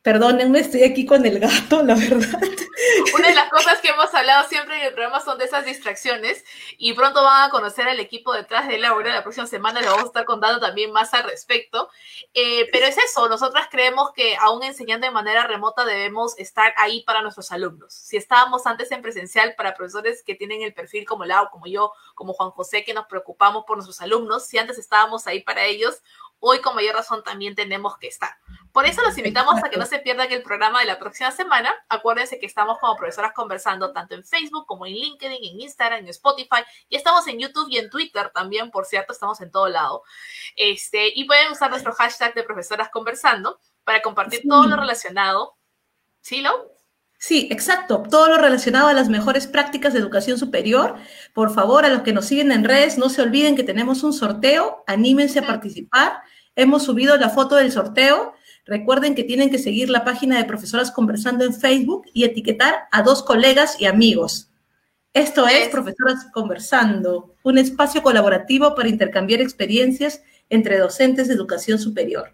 [0.01, 2.39] perdónenme, estoy aquí con el gato, la verdad.
[3.15, 6.43] Una de las cosas que hemos hablado siempre en el programa son de esas distracciones
[6.77, 9.13] y pronto van a conocer al equipo detrás de Laura.
[9.13, 11.89] La próxima semana les vamos a estar contando también más al respecto.
[12.33, 17.03] Eh, pero es eso, nosotras creemos que aún enseñando de manera remota debemos estar ahí
[17.03, 17.93] para nuestros alumnos.
[17.93, 21.91] Si estábamos antes en presencial para profesores que tienen el perfil como Lau, como yo,
[22.13, 26.01] como Juan José, que nos preocupamos por nuestros alumnos, si antes estábamos ahí para ellos,
[26.47, 28.37] hoy con mayor razón también tenemos que estar.
[28.71, 31.73] Por eso los invitamos a que no se pierdan el programa de la próxima semana.
[31.89, 36.09] Acuérdense que estamos como profesoras conversando tanto en Facebook como en LinkedIn, en Instagram, en
[36.09, 40.03] Spotify y estamos en YouTube y en Twitter también, por cierto, estamos en todo lado.
[40.55, 45.57] Este, y pueden usar nuestro hashtag de profesoras conversando para compartir todo lo relacionado.
[46.21, 46.75] ¿Sí, Lo?
[47.17, 48.03] Sí, exacto.
[48.07, 50.95] Todo lo relacionado a las mejores prácticas de educación superior.
[51.33, 54.13] Por favor, a los que nos siguen en redes, no se olviden que tenemos un
[54.13, 54.83] sorteo.
[54.85, 56.21] Anímense a participar.
[56.55, 58.33] Hemos subido la foto del sorteo.
[58.65, 63.03] Recuerden que tienen que seguir la página de Profesoras Conversando en Facebook y etiquetar a
[63.03, 64.49] dos colegas y amigos.
[65.13, 72.33] Esto es Profesoras Conversando, un espacio colaborativo para intercambiar experiencias entre docentes de educación superior.